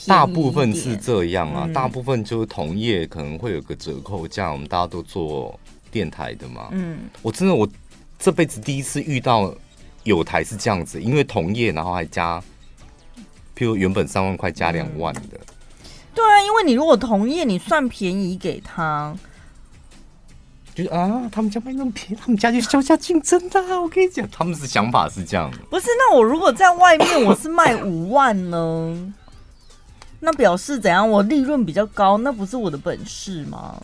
[0.07, 5.59] 大部分是这样啊，嗯、大部分就是同业可能会有个折扣价，我们大家都做
[5.91, 6.69] 电台的嘛。
[6.71, 7.67] 嗯，我真的我
[8.17, 9.53] 这辈子第一次遇到
[10.03, 12.41] 有台是这样子，因为同业然后还加，
[13.57, 15.21] 譬如原本三万块加两万的。
[15.33, 15.55] 嗯、
[16.13, 19.15] 对啊，因为你如果同业，你算便宜给他。
[20.75, 23.59] 就是啊，他们家卖那么便宜，他们家就削价竞争的。
[23.81, 25.57] 我跟你讲，他们的想法是这样的。
[25.69, 29.13] 不是，那我如果在外面我是卖五万呢？
[30.21, 31.09] 那表示怎样？
[31.09, 33.81] 我利润比较高，那不是我的本事吗？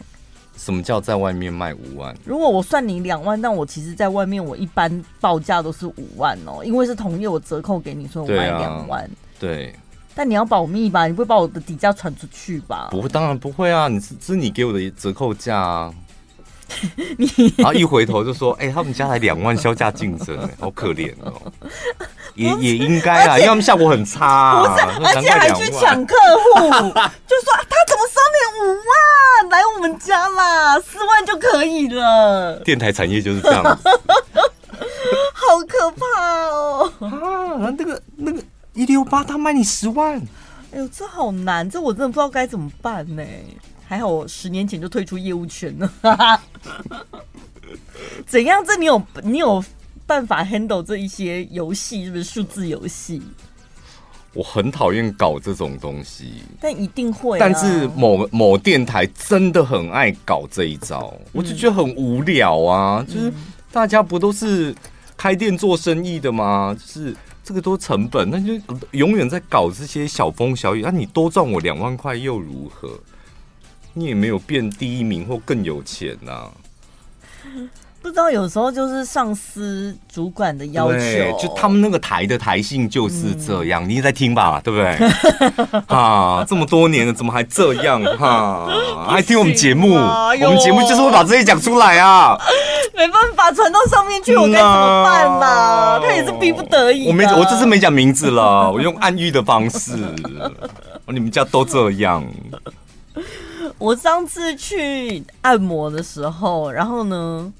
[0.55, 2.15] 什么叫在外面卖五万？
[2.23, 9.09] 如果我算你两万，但我其实在外面我一般报价都是五万哦，因为是同业，我折扣给你，所以我卖两万。
[9.37, 9.75] 对。
[10.15, 11.05] 但你要保密吧？
[11.07, 12.87] 你不会把我的底价传出去吧？
[12.89, 13.87] 不会，当然不会啊！
[13.89, 15.93] 你是这是你给我的折扣价啊。
[17.17, 21.33] 你 然后一回头就说：“哎、欸，他们家才两万，销价竞争，好可怜哦。
[22.33, 24.63] 也”也也应该啊，因为他们效果很差、啊，
[24.97, 29.49] 不是，而且还去抢客户，就说他怎么收你五万？
[29.51, 32.57] 来我们家啦，四万就可以了。
[32.65, 33.89] 电台产业就是这样子，
[35.35, 36.91] 好可怕哦！
[36.99, 38.41] 啊，那个那个
[38.75, 40.21] 一六八，他卖你十万，
[40.71, 43.23] 哎呦，这好难，这我真的不知道该怎么办呢。
[43.87, 45.91] 还好我十年前就退出业务圈了，
[48.27, 48.63] 怎样？
[48.65, 49.63] 这你有你有
[50.05, 53.21] 办法 handle 这一些游戏是不是数字游戏？
[54.33, 57.39] 我很讨厌搞这种东西，但一定会、啊。
[57.39, 63.05] 但是某某电台真的很爱搞这一招，嗯、我就觉得很无聊啊！
[63.07, 63.31] 就是
[63.71, 64.75] 大家不都是
[65.15, 66.75] 开店做生意的吗？
[66.77, 67.15] 就是
[67.45, 68.59] 这个都成本，那就
[68.91, 70.81] 永远在搞这些小风小雨。
[70.81, 72.99] 那、你多赚我两万块又如何？
[73.93, 76.51] 你也没有变第一名或更有钱呐、
[78.05, 80.99] 不知道有时候就是上司主管的要求，
[81.39, 83.83] 就他们那个台的台性就是这样。
[83.83, 85.79] 嗯、你也在听吧，对不对？
[85.89, 87.99] 啊，这么多年了，怎么还这样？
[88.19, 92.37] 哈、啊， 还听我们节目，啊、我们节目就是会把这些讲出来啊。
[92.93, 95.99] 没办法，传到上面去，我该怎么办嘛、啊？
[95.99, 97.07] 他也是逼不得已。
[97.07, 99.97] 我没，我这次没讲名字了，我用暗喻的方式。
[101.09, 102.23] 你们家都这样。
[103.79, 107.51] 我上次去按摩的时候，然后呢，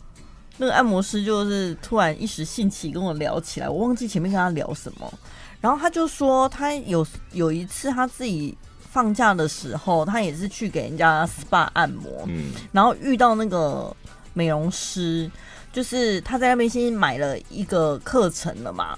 [0.58, 5.14] 那个按摩师就是突然一时兴起跟我聊起来，我忘记前面跟他聊什么，
[5.60, 8.58] 然后他就说他有有一次他自己
[8.91, 13.95] 放假的时候，他也是去给人家 SPA 按摩，嗯，然后遇到那个
[14.34, 15.30] 美容师，
[15.74, 18.97] 就是他在那边先买了一个课程了嘛，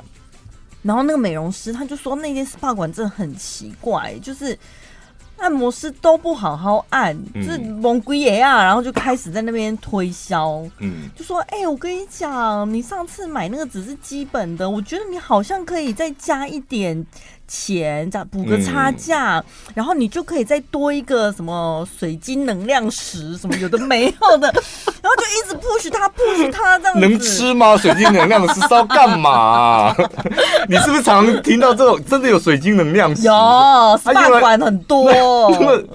[0.84, 4.58] 然后那个美容师他就说那间 SPA 馆真的很奇怪，就是。
[5.38, 17.05] 按摩师都不好好按，嗯、就是蒙鬼爷啊，然后就开始在那边推销，嗯，就说：“哎、欸，我跟你讲，你上次买那个只是基本的，我觉得你好像可以再加一点。”
[17.48, 24.48] 钱这样补个差价，嗯、然后你就可以再多一个什么水晶能量石什么有的没有的，
[25.02, 27.00] 然后就一直 push 他 push 他这样子。
[27.00, 27.78] 能吃吗？
[27.78, 29.95] 水晶能量石是要干嘛、啊？
[30.68, 33.24] 你是不是常听到这种真的有水晶能量石？
[33.24, 33.34] 有，
[34.14, 35.08] 大管很多。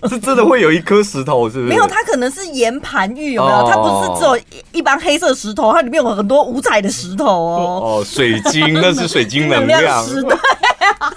[0.09, 1.69] 是真的会有一颗石头，是不是？
[1.69, 3.57] 没有，它可能是岩盘玉，有没有？
[3.59, 8.01] 哦、它不是只有一般黑色石头，它里面有很多五彩的石头哦。
[8.01, 10.37] 哦，水晶那是水晶能量， 能量石，对。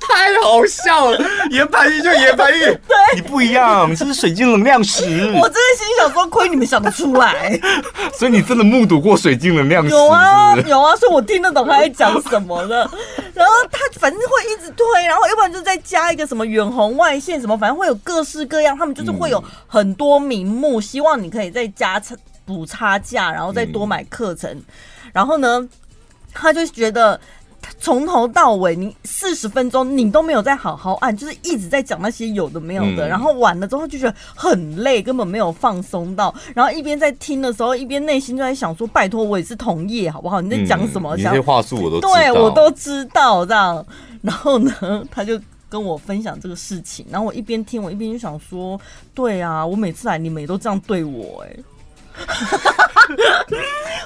[0.00, 1.18] 太好笑了！
[1.50, 5.02] 岩盘玉就岩盘玉， 对，你不一样，你是水晶能量石？
[5.04, 7.58] 我真的心想说，亏你们想得出来。
[8.14, 9.90] 所以你真的目睹过水晶能量石？
[9.90, 12.88] 有啊，有啊，所以我听得懂他在讲什么的。
[13.34, 18.76] 然后他反正会一直推，然后要不然就再加一个什么远红外线什么，反正会有各式各样。
[18.76, 22.14] 他们就是会有很多名目，希望你可以再加差
[22.44, 24.62] 补差价，然后再多买课程。
[25.12, 25.66] 然后呢，
[26.32, 27.20] 他就觉得。
[27.78, 36.34] 从头到尾，你四十分钟你都没有在好好按，就是一直在讲那些有的没有的，嗯、然后完了之后就觉得很累，根本没有放松到。
[36.54, 40.40] 然后一边在听的时候，一边内心就在想说：“拜托，我也是同业，好不好？
[40.40, 43.84] 你在讲什么？”嗯、这些话术我都知道对我都知道这样。
[44.22, 48.80] 然后呢，他就跟我分享这个事情，然后我一边听，我一边就想说
[49.14, 51.64] ：“对啊，我每次来你们也都这样对我、欸，哎。”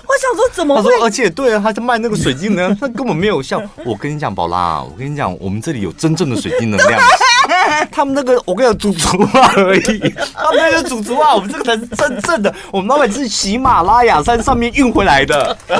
[0.06, 0.90] 我想说怎么会？
[1.02, 3.62] 而且对啊，他在卖那个水晶能量， 他根本没有像。
[3.84, 7.00] 我跟你讲，宝拉，我跟你讲，我们这里有真正的水晶能量。
[7.90, 10.14] 他们那个，我跟你讲，煮竹啊而已。
[10.34, 12.54] 他们那个煮竹啊，我们这个才是真正的。
[12.70, 15.56] 我们老板是喜马拉雅山上面运回来的。
[15.68, 15.74] 他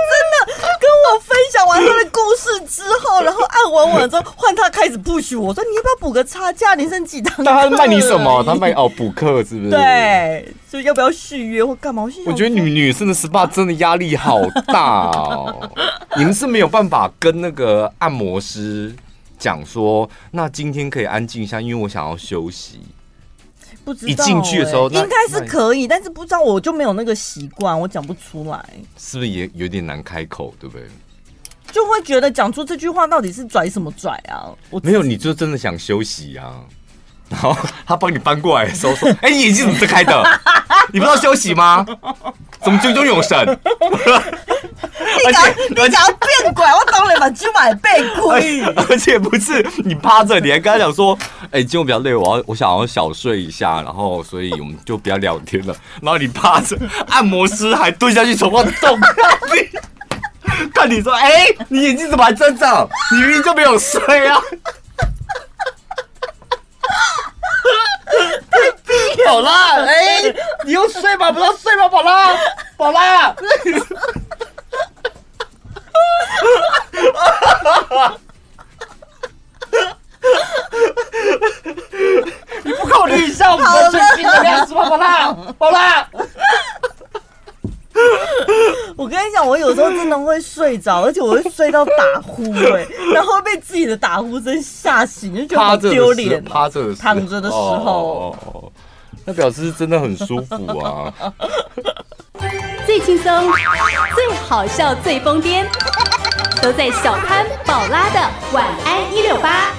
[0.00, 0.43] 真的跟
[1.14, 6.74] 我分享完他的故事之后，然后按完完之后，换他开始 push 我，我说你要不要补个差价？
[6.74, 7.44] 你剩几堂？
[7.44, 8.42] 但 他卖你什么？
[8.44, 9.70] 他卖哦补课是不是？
[9.70, 12.02] 对，所以要不要续约或干嘛？
[12.02, 15.70] 我，我觉得女女生的 SPA 真的压力好大哦。
[16.16, 18.94] 你们是没有办法跟那个按摩师
[19.38, 22.80] 讲说，那今天可以安静一下，因为我想要休息。
[23.84, 28.64] 不知道、欸、一进去的时候，应该是可以，但是不知道我就没有那个习惯，我讲不出来。
[28.96, 30.86] 是不是也有点难开口，对不对？
[31.70, 34.48] 就会觉得讲出这句话到底是拽什么拽啊？
[34.70, 36.60] 我没有，你就真的想休息啊。
[37.28, 37.56] 然后
[37.86, 40.22] 他帮你搬过来的时候说：“哎、欸，你眼睛怎么睁开的？
[40.92, 41.84] 你不知道休息吗？
[42.62, 43.36] 怎么炯炯有神？”
[45.26, 48.62] 你讲你讲变拐，我当然把今晚被亏。
[48.88, 51.16] 而且不是你趴着，你还跟他讲说
[51.52, 56.76] ：“哎、欸，今天我比较累，我要我想要小睡一下，然后所以我们就不要聊天了。”然后你趴着，
[57.08, 58.98] 按摩师还蹲下去从我动
[59.54, 62.88] 你， 看你说：“哎、欸，你眼睛怎么还睁着？
[63.12, 64.40] 你明明就没有睡啊！”
[69.26, 72.30] 宝拉，哎、欸，你又睡吧，不要睡吧，宝拉，
[72.76, 73.34] 宝拉。
[82.64, 86.08] 你不考虑一下我们的最近的样子吗，宝拉，宝拉。
[88.96, 91.92] 我跟你讲，我有时候真的会睡着，而且我会睡到打
[92.22, 92.42] 呼，
[92.74, 96.42] 哎，然后被自己的打呼声吓醒，就觉得好丢脸。
[96.42, 98.72] 趴着的时候，躺着的时候，哦，
[99.24, 101.12] 那表示真的很舒服啊。
[102.86, 103.50] 最轻松、
[104.14, 105.64] 最好笑、最疯癫，
[106.62, 108.20] 都在小潘宝拉的
[108.52, 109.70] 晚安一六八。